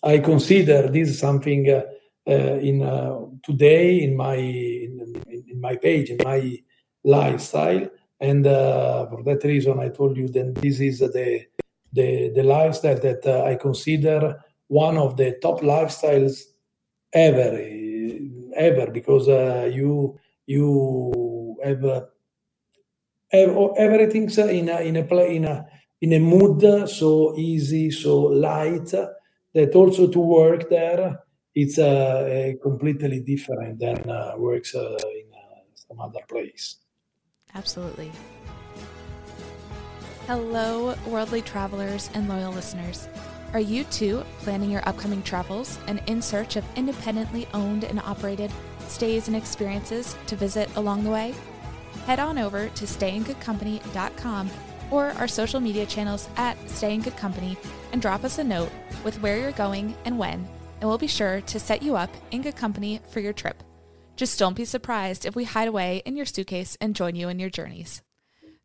I 0.03 0.19
consider 0.19 0.89
this 0.89 1.21
something 1.21 1.71
uh, 1.71 2.59
in 2.59 2.83
uh, 2.83 3.21
today 3.43 4.03
in 4.03 4.17
my 4.17 4.35
in, 4.35 5.23
in, 5.29 5.61
my 5.61 5.77
page 5.77 6.11
in 6.11 6.19
my 6.25 6.59
lifestyle. 7.05 7.89
And 8.21 8.47
uh, 8.47 9.07
for 9.09 9.23
that 9.25 9.45
reason 9.45 9.79
i 9.79 9.89
told 9.91 10.17
you 10.17 10.27
that 10.29 10.55
this 10.57 10.81
is 10.81 11.01
the 11.01 11.45
the, 11.93 12.31
the 12.35 12.43
lifestyle 12.43 12.99
that 12.99 13.27
i 13.47 13.55
consider 13.55 14.37
one 14.69 14.97
of 14.97 15.17
the 15.17 15.39
top 15.43 15.61
lifestyles 15.61 16.43
ever 17.13 17.59
ever 18.57 18.91
because 18.91 19.27
you 19.75 20.19
you 20.47 21.57
have 21.65 21.83
have 23.33 23.57
everything's 23.77 24.39
in 24.39 24.69
a, 24.69 24.81
in 24.81 24.97
a 24.97 25.05
play 25.05 25.37
in 25.37 25.45
a 25.45 25.67
in 26.01 26.13
a 26.13 26.19
mood 26.19 26.89
so 26.89 27.35
easy 27.37 27.91
so 27.91 28.19
light 28.23 28.93
that 29.55 29.75
also 29.75 30.07
to 30.09 30.21
work 30.21 30.69
there 30.69 31.19
it's 31.57 31.79
uh, 31.79 32.53
completely 32.63 33.21
different 33.21 33.81
than 33.81 34.09
uh, 34.11 34.35
works 34.37 34.75
uh, 34.75 34.99
in 35.21 35.33
uh, 35.33 35.61
some 35.75 35.99
other 36.01 36.21
place. 36.29 36.77
Absolutely. 37.55 38.13
Hello, 40.27 40.97
worldly 41.07 41.41
travelers 41.41 42.11
and 42.15 42.29
loyal 42.29 42.51
listeners. 42.51 43.09
Are 43.53 43.61
you 43.61 43.85
too 43.85 44.25
planning 44.41 44.73
your 44.73 44.87
upcoming 44.89 45.23
travels 45.23 45.79
and 45.87 46.03
in 46.09 46.21
search 46.21 46.57
of 46.57 46.65
independently 46.75 47.47
owned 47.55 47.85
and 47.85 48.01
operated 48.01 48.51
stays 48.89 49.29
and 49.29 49.37
experiences 49.37 50.17
to 50.27 50.35
visit 50.35 50.69
along 50.75 51.05
the 51.05 51.11
way? 51.11 51.33
Head 52.07 52.19
on 52.19 52.39
over 52.39 52.69
to 52.69 52.85
stayingoodcompany.com 52.87 54.51
or 54.91 55.05
our 55.13 55.29
social 55.29 55.61
media 55.61 55.87
channels 55.87 56.29
at 56.37 56.57
Stay 56.69 56.95
in 56.95 57.03
Good 57.03 57.17
Company 57.17 57.57
and 57.93 58.03
drop 58.03 58.25
us 58.25 58.39
a 58.39 58.45
note 58.45 58.73
with 59.05 59.23
where 59.23 59.39
you're 59.39 59.53
going 59.53 59.97
and 60.05 60.19
when 60.19 60.45
and 60.81 60.89
we'll 60.89 60.99
be 60.99 61.07
sure 61.07 61.41
to 61.43 61.61
set 61.61 61.85
you 61.85 61.95
up 61.95 62.11
in 62.33 62.43
good 62.43 62.57
company 62.57 63.01
for 63.11 63.21
your 63.21 63.33
trip. 63.33 63.63
Just 64.17 64.41
don't 64.41 64.57
be 64.57 64.65
surprised 64.65 65.25
if 65.25 65.37
we 65.37 65.45
hide 65.45 65.69
away 65.69 66.03
in 66.05 66.17
your 66.17 66.27
suitcase 66.27 66.77
and 66.81 66.97
join 66.97 67.15
you 67.15 67.29
in 67.29 67.39
your 67.39 67.51
journeys. 67.51 68.03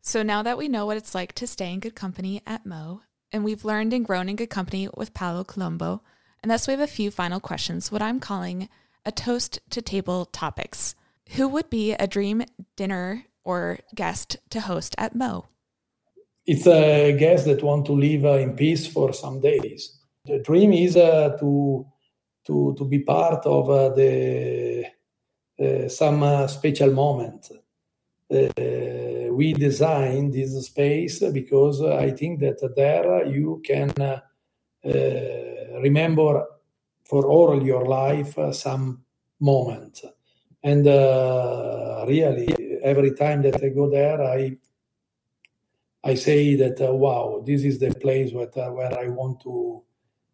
So 0.04 0.24
now 0.24 0.42
that 0.42 0.58
we 0.58 0.66
know 0.66 0.84
what 0.84 0.96
it's 0.96 1.14
like 1.14 1.32
to 1.34 1.46
stay 1.46 1.72
in 1.72 1.78
good 1.78 1.94
company 1.94 2.42
at 2.44 2.66
Mo, 2.66 3.02
and 3.30 3.44
we've 3.44 3.64
learned 3.64 3.92
and 3.92 4.04
grown 4.04 4.28
in 4.28 4.34
good 4.34 4.50
company 4.50 4.88
with 4.96 5.14
Paolo 5.14 5.44
Colombo, 5.44 6.02
and 6.42 6.50
thus 6.50 6.66
we 6.66 6.72
have 6.72 6.80
a 6.80 6.88
few 6.88 7.12
final 7.12 7.38
questions, 7.38 7.92
what 7.92 8.02
I'm 8.02 8.18
calling 8.18 8.68
a 9.06 9.12
toast 9.12 9.60
to 9.70 9.80
table 9.80 10.24
topics. 10.24 10.96
Who 11.36 11.46
would 11.46 11.70
be 11.70 11.92
a 11.92 12.08
dream 12.08 12.42
dinner 12.76 13.26
or 13.44 13.78
guest 13.94 14.38
to 14.50 14.62
host 14.62 14.96
at 14.98 15.14
Mo? 15.14 15.46
It's 16.46 16.66
a 16.66 17.16
guest 17.16 17.44
that 17.44 17.62
want 17.62 17.86
to 17.86 17.92
live 17.92 18.24
uh, 18.24 18.38
in 18.38 18.56
peace 18.56 18.88
for 18.88 19.12
some 19.12 19.40
days. 19.40 20.00
The 20.24 20.40
dream 20.40 20.72
is 20.72 20.96
uh, 20.96 21.36
to 21.38 21.86
to, 22.48 22.74
to 22.76 22.84
be 22.84 22.98
part 22.98 23.46
of 23.46 23.70
uh, 23.70 23.90
the 23.90 24.84
uh, 25.60 25.88
some 25.88 26.24
uh, 26.24 26.48
special 26.48 26.90
moment. 26.90 27.52
We 29.36 29.54
designed 29.54 30.34
this 30.34 30.66
space 30.66 31.20
because 31.32 31.82
I 31.82 32.12
think 32.12 32.40
that 32.40 32.58
there 32.76 33.26
you 33.26 33.62
can 33.66 33.92
remember 35.82 36.46
for 37.04 37.26
all 37.26 37.64
your 37.64 37.86
life 37.86 38.36
some 38.52 39.04
moment. 39.40 40.02
And 40.62 40.86
really, 40.86 42.48
every 42.82 43.12
time 43.14 43.42
that 43.42 43.62
I 43.62 43.70
go 43.70 43.90
there, 43.90 44.22
I 44.22 44.52
I 46.02 46.14
say 46.14 46.56
that 46.56 46.80
uh, 46.80 46.94
wow, 46.94 47.42
this 47.46 47.62
is 47.64 47.78
the 47.78 47.94
place 47.94 48.32
where, 48.32 48.48
uh, 48.56 48.72
where 48.72 48.98
I 48.98 49.08
want 49.08 49.40
to 49.42 49.82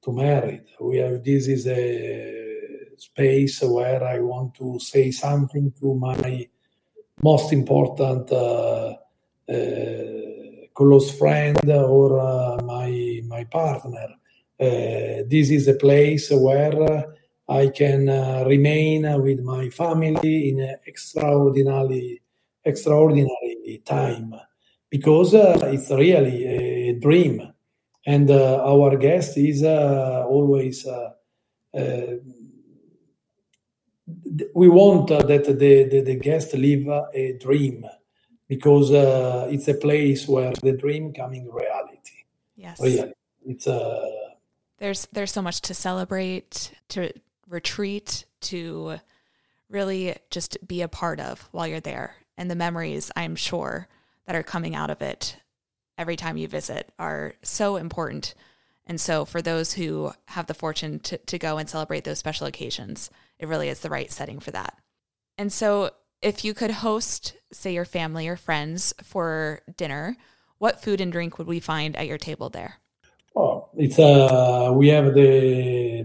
to 0.02 0.12
marry. 0.12 0.60
We 0.80 0.98
have 0.98 1.24
this 1.24 1.48
is 1.48 1.66
a 1.66 2.94
space 2.96 3.62
where 3.62 4.04
I 4.04 4.20
want 4.20 4.54
to 4.56 4.78
say 4.78 5.10
something 5.10 5.72
to 5.80 5.94
my 5.94 6.48
most 7.22 7.52
important 7.52 8.30
uh, 8.32 8.94
uh, 9.48 9.54
close 10.74 11.16
friend 11.18 11.58
or 11.70 12.20
uh, 12.20 12.62
my 12.64 13.20
my 13.26 13.44
partner. 13.44 14.08
Uh, 14.60 15.22
this 15.26 15.50
is 15.50 15.68
a 15.68 15.74
place 15.74 16.30
where 16.30 17.06
I 17.48 17.68
can 17.68 18.08
uh, 18.08 18.44
remain 18.46 19.02
with 19.22 19.40
my 19.42 19.70
family 19.70 20.50
in 20.50 20.76
extraordinary 20.86 22.20
extraordinary 22.64 23.82
time 23.84 24.34
because 24.90 25.34
uh, 25.34 25.58
it's 25.72 25.90
really 25.90 26.44
a 26.44 26.92
dream 26.94 27.52
and 28.06 28.30
our 28.30 28.96
guest 28.96 29.36
is 29.38 29.64
always 29.64 30.86
we 34.54 34.68
want 34.68 35.10
uh, 35.10 35.22
that 35.22 35.44
the, 35.44 35.84
the, 35.84 36.00
the 36.00 36.16
guest 36.16 36.54
live 36.54 36.88
a 37.14 37.32
dream 37.38 37.86
because 38.48 38.90
uh, 38.90 39.46
it's 39.50 39.68
a 39.68 39.74
place 39.74 40.26
where 40.26 40.52
the 40.62 40.72
dream 40.72 41.12
coming 41.12 41.50
reality. 41.50 42.24
Yes. 42.56 42.78
Oh, 42.80 42.86
really 42.86 43.12
it's 43.46 43.66
a 43.66 44.34
there's 44.78 45.06
there's 45.12 45.32
so 45.32 45.42
much 45.42 45.60
to 45.62 45.74
celebrate 45.74 46.72
to 46.88 47.12
retreat 47.48 48.24
to 48.40 48.98
really 49.68 50.16
just 50.30 50.56
be 50.66 50.82
a 50.82 50.88
part 50.88 51.20
of 51.20 51.48
while 51.52 51.66
you're 51.66 51.80
there. 51.80 52.16
And 52.36 52.50
the 52.50 52.54
memories 52.54 53.10
i'm 53.16 53.34
sure 53.34 53.88
that 54.26 54.36
are 54.36 54.44
coming 54.44 54.74
out 54.76 54.90
of 54.90 55.02
it 55.02 55.38
every 55.96 56.14
time 56.14 56.36
you 56.36 56.46
visit 56.46 56.92
are 56.98 57.34
so 57.42 57.76
important 57.76 58.34
and 58.88 59.00
so 59.00 59.24
for 59.24 59.40
those 59.40 59.74
who 59.74 60.10
have 60.26 60.46
the 60.46 60.54
fortune 60.54 60.98
to, 61.00 61.18
to 61.18 61.38
go 61.38 61.58
and 61.58 61.68
celebrate 61.68 62.04
those 62.04 62.18
special 62.18 62.46
occasions 62.46 63.10
it 63.38 63.46
really 63.46 63.68
is 63.68 63.80
the 63.80 63.90
right 63.90 64.10
setting 64.10 64.40
for 64.40 64.50
that 64.50 64.76
and 65.36 65.52
so 65.52 65.90
if 66.22 66.44
you 66.44 66.54
could 66.54 66.70
host 66.70 67.36
say 67.52 67.72
your 67.72 67.84
family 67.84 68.26
or 68.26 68.36
friends 68.36 68.92
for 69.02 69.60
dinner 69.76 70.16
what 70.58 70.82
food 70.82 71.00
and 71.00 71.12
drink 71.12 71.38
would 71.38 71.46
we 71.46 71.60
find 71.60 71.94
at 71.96 72.06
your 72.06 72.18
table 72.18 72.48
there 72.48 72.80
Oh, 73.38 73.68
it's 73.76 74.00
uh, 74.00 74.72
we 74.74 74.88
have 74.88 75.14
the 75.14 76.04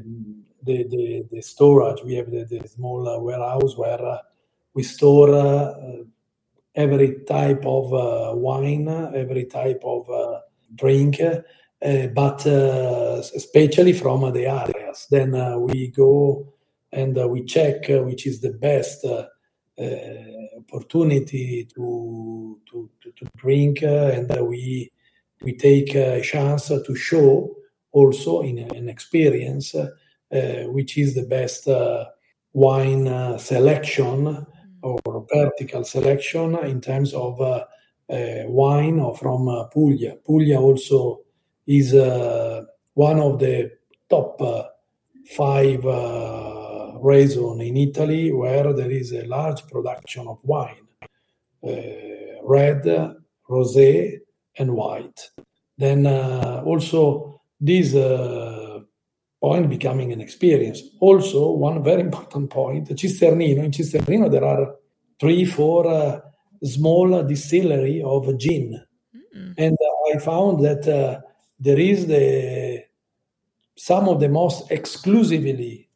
the 0.62 0.84
the, 0.84 1.26
the 1.32 1.42
storage. 1.42 2.04
We 2.04 2.14
have 2.16 2.30
the, 2.30 2.44
the 2.44 2.68
small 2.68 3.10
uh, 3.10 3.18
warehouse 3.20 3.76
where 3.76 4.06
uh, 4.06 4.20
we 4.76 4.84
store 4.84 5.34
uh, 5.34 5.74
every 6.76 7.22
type 7.28 7.66
of 7.66 7.92
uh, 7.92 8.36
wine, 8.36 8.88
every 9.16 9.46
type 9.46 9.82
of 9.84 10.08
uh, 10.12 10.42
drink, 10.76 11.20
Eh, 11.84 12.08
but 12.08 12.46
eh, 12.48 13.22
especially 13.36 13.92
from 13.92 14.32
the 14.32 14.46
areas. 14.46 15.06
Then 15.12 15.36
eh, 15.36 15.58
we 15.58 15.90
go 15.90 16.54
and 16.94 17.14
we 17.30 17.44
check 17.44 17.90
which 17.90 18.26
is 18.26 18.40
the 18.40 18.54
best 18.54 19.06
opportunity 20.58 21.68
to 21.76 22.58
to, 22.72 22.90
to, 23.02 23.12
to 23.12 23.26
drink, 23.36 23.82
and 23.84 24.30
we 24.48 24.94
we 25.42 25.58
take 25.58 25.94
a 25.94 26.22
chance 26.22 26.70
to 26.70 26.96
show 26.96 27.54
also 27.92 28.44
in 28.44 28.60
an 28.60 28.88
experience 28.88 29.76
uh, 29.76 29.90
which 30.68 30.98
is 30.98 31.16
the 31.16 31.24
best 31.24 31.68
uh, 31.68 32.06
wine 32.54 33.10
uh, 33.10 33.38
selection 33.38 34.24
mm. 34.24 34.46
or 34.84 35.28
vertical 35.34 35.84
selection 35.84 36.56
in 36.64 36.80
terms 36.80 37.14
of 37.14 37.42
wine 38.48 39.02
or 39.02 39.18
from 39.18 39.68
Puglia. 39.74 40.16
Puglia 40.24 40.62
also 40.62 41.23
is 41.68 41.94
one 42.94 43.20
of 43.20 43.40
the 43.40 43.72
top 44.10 44.40
five 45.36 45.84
regions 47.02 47.62
in 47.62 47.78
Italy 47.78 48.32
where 48.32 48.74
there 48.74 48.92
is 48.92 49.12
a 49.14 49.26
large 49.26 49.66
production 49.68 50.28
of 50.28 50.40
wine, 50.44 50.88
red, 52.44 52.84
rosé, 53.50 54.20
and 54.58 54.74
white. 54.74 55.30
Then 55.78 56.06
uh, 56.06 56.64
also 56.66 57.42
this 57.60 57.96
uh, 57.96 58.80
point 59.42 59.70
becoming 59.70 60.12
an 60.12 60.22
experience. 60.22 60.82
Also, 61.00 61.52
one 61.52 61.84
very 61.84 62.02
important 62.10 62.50
point, 62.50 62.90
Cisternino. 62.90 63.64
In 63.64 63.72
Cisternino, 63.72 64.30
there 64.30 64.46
are 64.46 64.76
three, 65.20 65.46
four 65.46 65.88
uh, 65.88 66.20
small 66.64 67.24
distillery 67.24 68.02
of 68.02 68.38
gin, 68.38 68.82
mm-hmm. 69.16 69.52
and 69.58 69.78
I 70.14 70.18
found 70.20 70.64
that 70.64 70.88
uh, 70.88 71.20
there 71.64 71.80
is 71.80 72.08
the 72.08 72.84
some 73.76 74.10
of 74.10 74.20
the 74.20 74.30
most 74.30 74.70
exclusively 74.70 75.90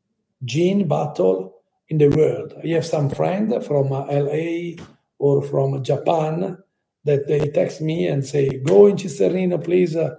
gin 0.44 0.88
bottle 0.88 1.62
in 1.90 1.98
the 1.98 2.08
world. 2.08 2.54
I 2.64 2.68
have 2.70 2.86
some 2.86 3.10
friend 3.10 3.64
from 3.64 3.92
uh, 3.92 4.06
LA 4.06 4.82
or 5.20 5.42
from 5.44 5.84
Japan 5.84 6.58
that 7.04 7.28
they 7.28 7.50
text 7.50 7.82
me 7.82 8.08
and 8.08 8.26
say, 8.26 8.60
"Go 8.60 8.88
in 8.88 8.96
Cisternino, 8.96 9.64
please." 9.64 9.96
Uh, 9.96 10.16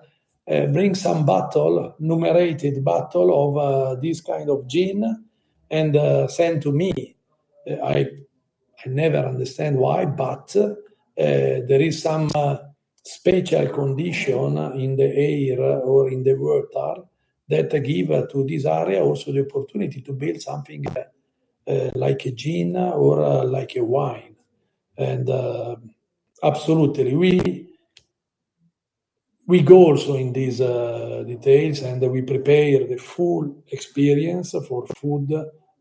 uh, 0.50 0.64
bring 0.66 0.94
some 0.94 1.26
bottle, 1.26 1.94
numerated 1.98 2.82
bottle 2.82 3.28
of 3.36 3.58
uh, 3.58 4.00
this 4.00 4.22
kind 4.22 4.48
of 4.48 4.66
gin, 4.66 5.04
and 5.70 5.94
uh, 5.94 6.26
send 6.26 6.62
to 6.62 6.72
me. 6.72 7.16
Uh, 7.70 7.74
I 7.84 8.06
I 8.84 8.88
never 8.88 9.18
understand 9.18 9.76
why, 9.76 10.06
but 10.06 10.56
there 11.16 11.82
is 11.82 12.00
some 12.00 12.30
special 13.08 13.68
condition 13.68 14.58
in 14.78 14.96
the 14.96 15.10
air 15.16 15.60
or 15.60 16.10
in 16.10 16.22
the 16.22 16.34
water 16.34 17.02
that 17.48 17.70
give 17.82 18.08
to 18.28 18.44
this 18.46 18.66
area 18.66 19.02
also 19.02 19.32
the 19.32 19.40
opportunity 19.40 20.02
to 20.02 20.12
build 20.12 20.40
something 20.40 20.84
uh, 21.66 21.90
like 21.94 22.26
a 22.26 22.32
gin 22.32 22.76
or 22.76 23.22
uh, 23.22 23.44
like 23.44 23.76
a 23.76 23.84
wine, 23.84 24.36
and 24.96 25.28
uh, 25.30 25.76
absolutely. 26.42 27.14
We 27.14 27.66
we 29.46 29.62
go 29.62 29.76
also 29.76 30.14
in 30.14 30.32
these 30.32 30.60
uh, 30.60 31.24
details 31.26 31.80
and 31.80 32.00
we 32.10 32.22
prepare 32.22 32.86
the 32.86 32.96
full 32.96 33.64
experience 33.68 34.54
for 34.66 34.86
food 34.86 35.28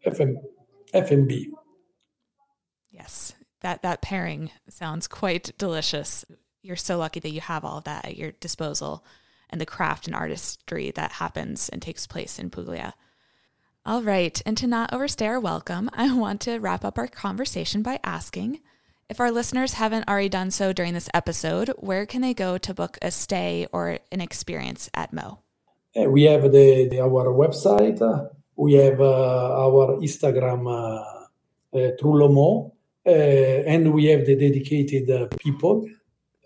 FM, 0.05 0.35
F&B. 0.93 1.51
Yes, 2.89 3.33
that 3.61 3.81
that 3.81 4.01
pairing 4.01 4.51
sounds 4.69 5.07
quite 5.07 5.51
delicious. 5.57 6.25
You're 6.67 6.75
so 6.75 6.97
lucky 6.97 7.21
that 7.21 7.31
you 7.31 7.39
have 7.39 7.63
all 7.63 7.77
of 7.77 7.85
that 7.85 8.03
at 8.03 8.17
your 8.17 8.33
disposal 8.41 9.05
and 9.49 9.61
the 9.61 9.65
craft 9.65 10.05
and 10.05 10.13
artistry 10.13 10.91
that 10.91 11.13
happens 11.13 11.69
and 11.69 11.81
takes 11.81 12.05
place 12.05 12.37
in 12.37 12.49
Puglia. 12.49 12.93
All 13.85 14.03
right, 14.03 14.41
and 14.45 14.57
to 14.57 14.67
not 14.67 14.91
overstay 14.91 15.27
our 15.27 15.39
welcome, 15.39 15.89
I 15.93 16.13
want 16.13 16.41
to 16.41 16.57
wrap 16.57 16.83
up 16.83 16.97
our 16.97 17.07
conversation 17.07 17.83
by 17.83 18.01
asking 18.03 18.59
if 19.07 19.21
our 19.21 19.31
listeners 19.31 19.75
haven't 19.75 20.09
already 20.09 20.27
done 20.27 20.51
so 20.51 20.73
during 20.73 20.93
this 20.93 21.07
episode, 21.13 21.69
where 21.77 22.05
can 22.05 22.21
they 22.21 22.33
go 22.33 22.57
to 22.57 22.73
book 22.73 22.97
a 23.01 23.11
stay 23.11 23.65
or 23.71 23.99
an 24.11 24.19
experience 24.19 24.89
at 24.93 25.13
Mo? 25.13 25.39
We 25.95 26.23
have 26.23 26.51
the, 26.51 26.89
the 26.91 26.99
our 26.99 27.27
website. 27.27 28.01
We 28.57 28.73
have 28.73 28.99
uh, 28.99 29.67
our 29.67 30.01
Instagram, 30.01 30.67
uh, 30.67 31.77
uh, 31.77 31.91
Trullo 31.97 32.29
Mo, 32.29 32.73
uh, 33.05 33.09
and 33.09 33.93
we 33.93 34.07
have 34.07 34.25
the 34.25 34.35
dedicated 34.35 35.09
uh, 35.09 35.27
people 35.37 35.87
uh, 35.87 35.96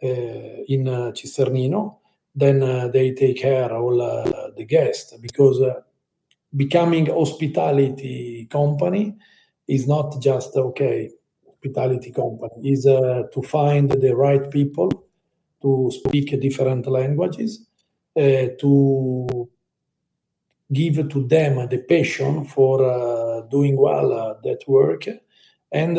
in 0.01 0.87
uh, 0.87 1.11
Cisternino. 1.13 1.97
Then 2.33 2.91
they 2.91 3.11
take 3.11 3.41
care 3.41 3.71
all 3.73 3.97
the 4.55 4.65
guests 4.65 5.17
because 5.17 5.61
becoming 6.55 7.07
hospitality 7.07 8.47
company 8.49 9.15
is 9.67 9.87
not 9.87 10.21
just 10.21 10.55
okay 10.55 11.09
hospitality 11.61 12.11
company 12.11 12.71
is 12.71 12.85
uh, 12.87 13.23
to 13.31 13.41
find 13.43 13.91
the 13.91 14.15
right 14.15 14.49
people 14.49 14.89
to 15.61 15.91
speak 15.91 16.39
different 16.41 16.87
languages, 16.87 17.67
uh, 18.17 18.47
to 18.59 19.47
give 20.73 21.07
to 21.09 21.27
them 21.27 21.69
the 21.69 21.77
passion 21.77 22.45
for 22.45 22.83
uh, 22.83 23.41
doing 23.41 23.77
well 23.77 24.39
that 24.43 24.59
work. 24.67 25.07
And 25.71 25.97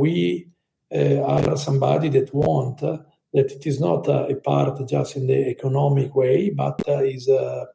we 0.00 0.48
are 0.92 1.56
somebody 1.56 2.08
that 2.08 2.34
want 2.34 2.82
that 3.34 3.52
it 3.52 3.66
is 3.66 3.80
not 3.80 4.08
a 4.08 4.34
part 4.36 4.88
just 4.88 5.16
in 5.16 5.26
the 5.26 5.48
economic 5.48 6.14
way, 6.14 6.50
but 6.50 6.80
is 6.86 7.28
a 7.28 7.66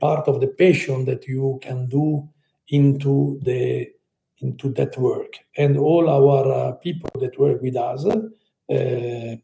part 0.00 0.28
of 0.28 0.40
the 0.40 0.46
passion 0.46 1.04
that 1.04 1.26
you 1.26 1.58
can 1.60 1.88
do 1.88 2.28
into 2.68 3.38
the 3.42 3.90
into 4.38 4.70
that 4.70 4.96
work. 4.98 5.34
And 5.56 5.76
all 5.76 6.08
our 6.08 6.52
uh, 6.52 6.72
people 6.72 7.10
that 7.20 7.38
work 7.38 7.62
with 7.62 7.76
us, 7.76 8.04
uh, 8.04 9.36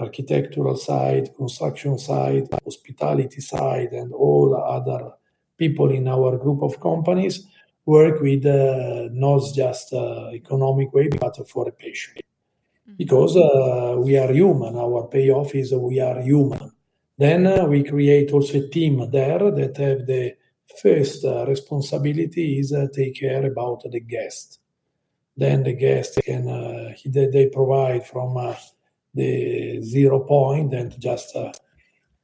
architectural 0.00 0.76
side, 0.76 1.34
construction 1.36 1.98
side, 1.98 2.48
hospitality 2.64 3.40
side, 3.40 3.92
and 3.92 4.12
all 4.12 4.56
other 4.56 5.12
people 5.58 5.90
in 5.90 6.08
our 6.08 6.38
group 6.38 6.62
of 6.62 6.80
companies 6.80 7.46
work 7.84 8.20
with 8.20 8.46
uh, 8.46 9.08
not 9.12 9.42
just 9.54 9.92
uh, 9.92 10.30
economic 10.32 10.92
way, 10.94 11.08
but 11.08 11.36
for 11.48 11.68
a 11.68 11.72
passion. 11.72 12.14
Mm-hmm. 12.88 12.94
Because 12.96 13.36
uh, 13.36 13.96
we 13.98 14.16
are 14.16 14.32
human, 14.32 14.76
our 14.76 15.08
payoff 15.08 15.54
is 15.54 15.72
we 15.72 16.00
are 16.00 16.22
human. 16.22 16.72
Then 17.18 17.46
uh, 17.46 17.66
we 17.66 17.82
create 17.82 18.32
also 18.32 18.58
a 18.58 18.68
team 18.68 19.10
there 19.10 19.50
that 19.50 19.76
have 19.76 20.06
the 20.06 20.36
first 20.80 21.24
uh, 21.24 21.44
responsibility 21.46 22.60
is 22.60 22.72
uh, 22.72 22.86
take 22.94 23.18
care 23.18 23.44
about 23.44 23.82
the 23.90 24.00
guest. 24.00 24.60
Then 25.36 25.64
the 25.64 25.72
guest 25.72 26.20
can 26.24 26.48
uh, 26.48 26.94
they, 27.04 27.26
they 27.26 27.46
provide 27.46 28.06
from 28.06 28.36
uh, 28.36 28.54
the 29.14 29.82
zero 29.82 30.20
point 30.20 30.72
and 30.74 30.98
just 31.00 31.36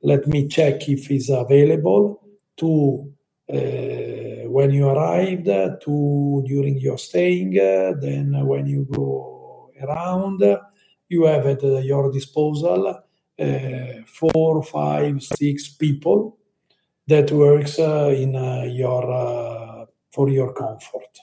let 0.03 0.27
me 0.27 0.47
check 0.49 0.89
if 0.89 1.11
it's 1.11 1.29
available 1.29 2.23
to 2.57 3.11
when 3.47 4.71
you 4.71 4.87
arrived 4.87 5.47
to 5.47 6.45
during 6.47 6.79
your 6.79 6.99
staying, 6.99 7.51
then 7.53 8.47
when 8.47 8.67
you 8.67 8.87
go 8.91 9.34
around, 9.83 10.43
you 11.09 11.25
have 11.25 11.47
at 11.47 11.63
your 11.85 12.11
disposal 12.13 13.03
uh, 13.39 14.03
four, 14.07 14.63
five, 14.63 15.23
six 15.23 15.69
people 15.69 16.39
that 17.07 17.31
works 17.31 17.79
uh, 17.79 18.15
in 18.17 18.37
uh, 18.37 18.63
your 18.63 19.87
for 20.13 20.29
your 20.29 20.53
comfort. 20.53 21.19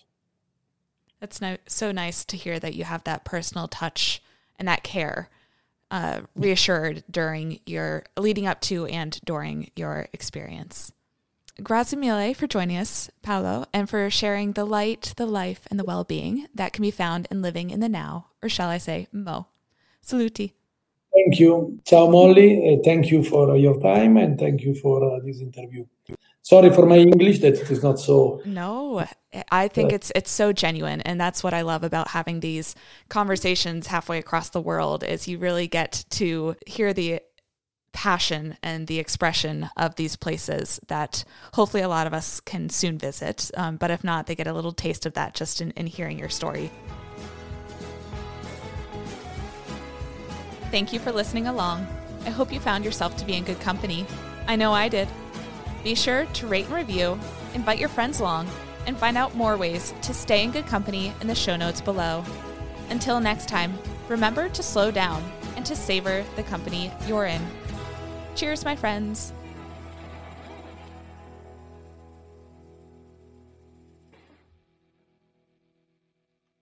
That's 1.19 1.39
no, 1.39 1.57
so 1.67 1.91
nice 1.91 2.25
to 2.25 2.35
hear 2.35 2.59
that 2.59 2.73
you 2.73 2.83
have 2.83 3.03
that 3.05 3.23
personal 3.23 3.67
touch 3.67 4.21
and 4.57 4.67
that 4.67 4.83
care 4.83 5.29
uh, 5.91 6.21
reassured 6.35 7.03
during 7.09 7.59
your 7.65 8.03
leading 8.17 8.47
up 8.47 8.59
to 8.61 8.85
and 8.87 9.19
during 9.23 9.71
your 9.75 10.07
experience. 10.13 10.91
Grazie 11.59 11.97
mille 11.97 12.33
for 12.33 12.47
joining 12.47 12.77
us, 12.77 13.09
Paolo, 13.21 13.65
and 13.73 13.89
for 13.89 14.09
sharing 14.09 14.53
the 14.53 14.65
light, 14.65 15.13
the 15.17 15.25
life, 15.25 15.67
and 15.69 15.79
the 15.79 15.83
well 15.83 16.03
being 16.03 16.47
that 16.55 16.71
can 16.71 16.81
be 16.81 16.91
found 16.91 17.27
in 17.29 17.41
living 17.41 17.69
in 17.69 17.81
the 17.81 17.89
now, 17.89 18.27
or 18.41 18.49
shall 18.49 18.69
I 18.69 18.77
say, 18.77 19.07
Mo. 19.11 19.47
Saluti. 20.03 20.53
Thank 21.13 21.39
you. 21.39 21.79
Ciao, 21.85 22.09
Molly. 22.09 22.73
Uh, 22.79 22.81
thank 22.83 23.11
you 23.11 23.23
for 23.23 23.51
uh, 23.51 23.55
your 23.55 23.79
time 23.81 24.15
and 24.17 24.39
thank 24.39 24.61
you 24.61 24.73
for 24.73 25.03
uh, 25.03 25.19
this 25.25 25.41
interview. 25.41 25.85
Sorry 26.41 26.71
for 26.71 26.85
my 26.87 26.97
English 26.97 27.39
that 27.39 27.53
it 27.53 27.69
is 27.69 27.83
not 27.83 27.99
so. 27.99 28.41
No, 28.45 29.05
I 29.51 29.67
think 29.67 29.93
it's 29.93 30.11
it's 30.15 30.31
so 30.31 30.51
genuine, 30.51 31.01
and 31.01 31.21
that's 31.21 31.43
what 31.43 31.53
I 31.53 31.61
love 31.61 31.83
about 31.83 32.07
having 32.07 32.39
these 32.39 32.75
conversations 33.09 33.87
halfway 33.87 34.17
across 34.17 34.49
the 34.49 34.59
world. 34.59 35.03
Is 35.03 35.27
you 35.27 35.37
really 35.37 35.67
get 35.67 36.03
to 36.11 36.55
hear 36.65 36.93
the 36.93 37.21
passion 37.93 38.57
and 38.63 38.87
the 38.87 38.99
expression 38.99 39.69
of 39.77 39.95
these 39.95 40.15
places 40.15 40.79
that 40.87 41.23
hopefully 41.53 41.83
a 41.83 41.89
lot 41.89 42.07
of 42.07 42.13
us 42.13 42.39
can 42.39 42.69
soon 42.69 42.97
visit. 42.97 43.51
Um, 43.55 43.77
but 43.77 43.91
if 43.91 44.03
not, 44.03 44.27
they 44.27 44.35
get 44.35 44.47
a 44.47 44.53
little 44.53 44.71
taste 44.71 45.05
of 45.05 45.13
that 45.13 45.33
just 45.33 45.61
in, 45.61 45.71
in 45.71 45.87
hearing 45.87 46.17
your 46.17 46.29
story. 46.29 46.71
Thank 50.71 50.93
you 50.93 50.99
for 50.99 51.11
listening 51.11 51.47
along. 51.47 51.85
I 52.25 52.29
hope 52.29 52.53
you 52.53 52.59
found 52.59 52.85
yourself 52.85 53.17
to 53.17 53.25
be 53.25 53.33
in 53.33 53.43
good 53.43 53.59
company. 53.59 54.05
I 54.47 54.55
know 54.55 54.71
I 54.71 54.87
did. 54.87 55.07
Be 55.83 55.95
sure 55.95 56.25
to 56.25 56.47
rate 56.47 56.65
and 56.65 56.75
review, 56.75 57.19
invite 57.53 57.79
your 57.79 57.89
friends 57.89 58.19
along, 58.19 58.47
and 58.87 58.97
find 58.97 59.17
out 59.17 59.35
more 59.35 59.57
ways 59.57 59.93
to 60.03 60.13
stay 60.13 60.43
in 60.43 60.51
good 60.51 60.67
company 60.67 61.13
in 61.21 61.27
the 61.27 61.35
show 61.35 61.55
notes 61.55 61.81
below. 61.81 62.23
Until 62.89 63.19
next 63.19 63.47
time, 63.47 63.73
remember 64.07 64.49
to 64.49 64.63
slow 64.63 64.91
down 64.91 65.23
and 65.55 65.65
to 65.65 65.75
savor 65.75 66.23
the 66.35 66.43
company 66.43 66.91
you're 67.07 67.25
in. 67.25 67.41
Cheers, 68.35 68.65
my 68.65 68.75
friends. 68.75 69.33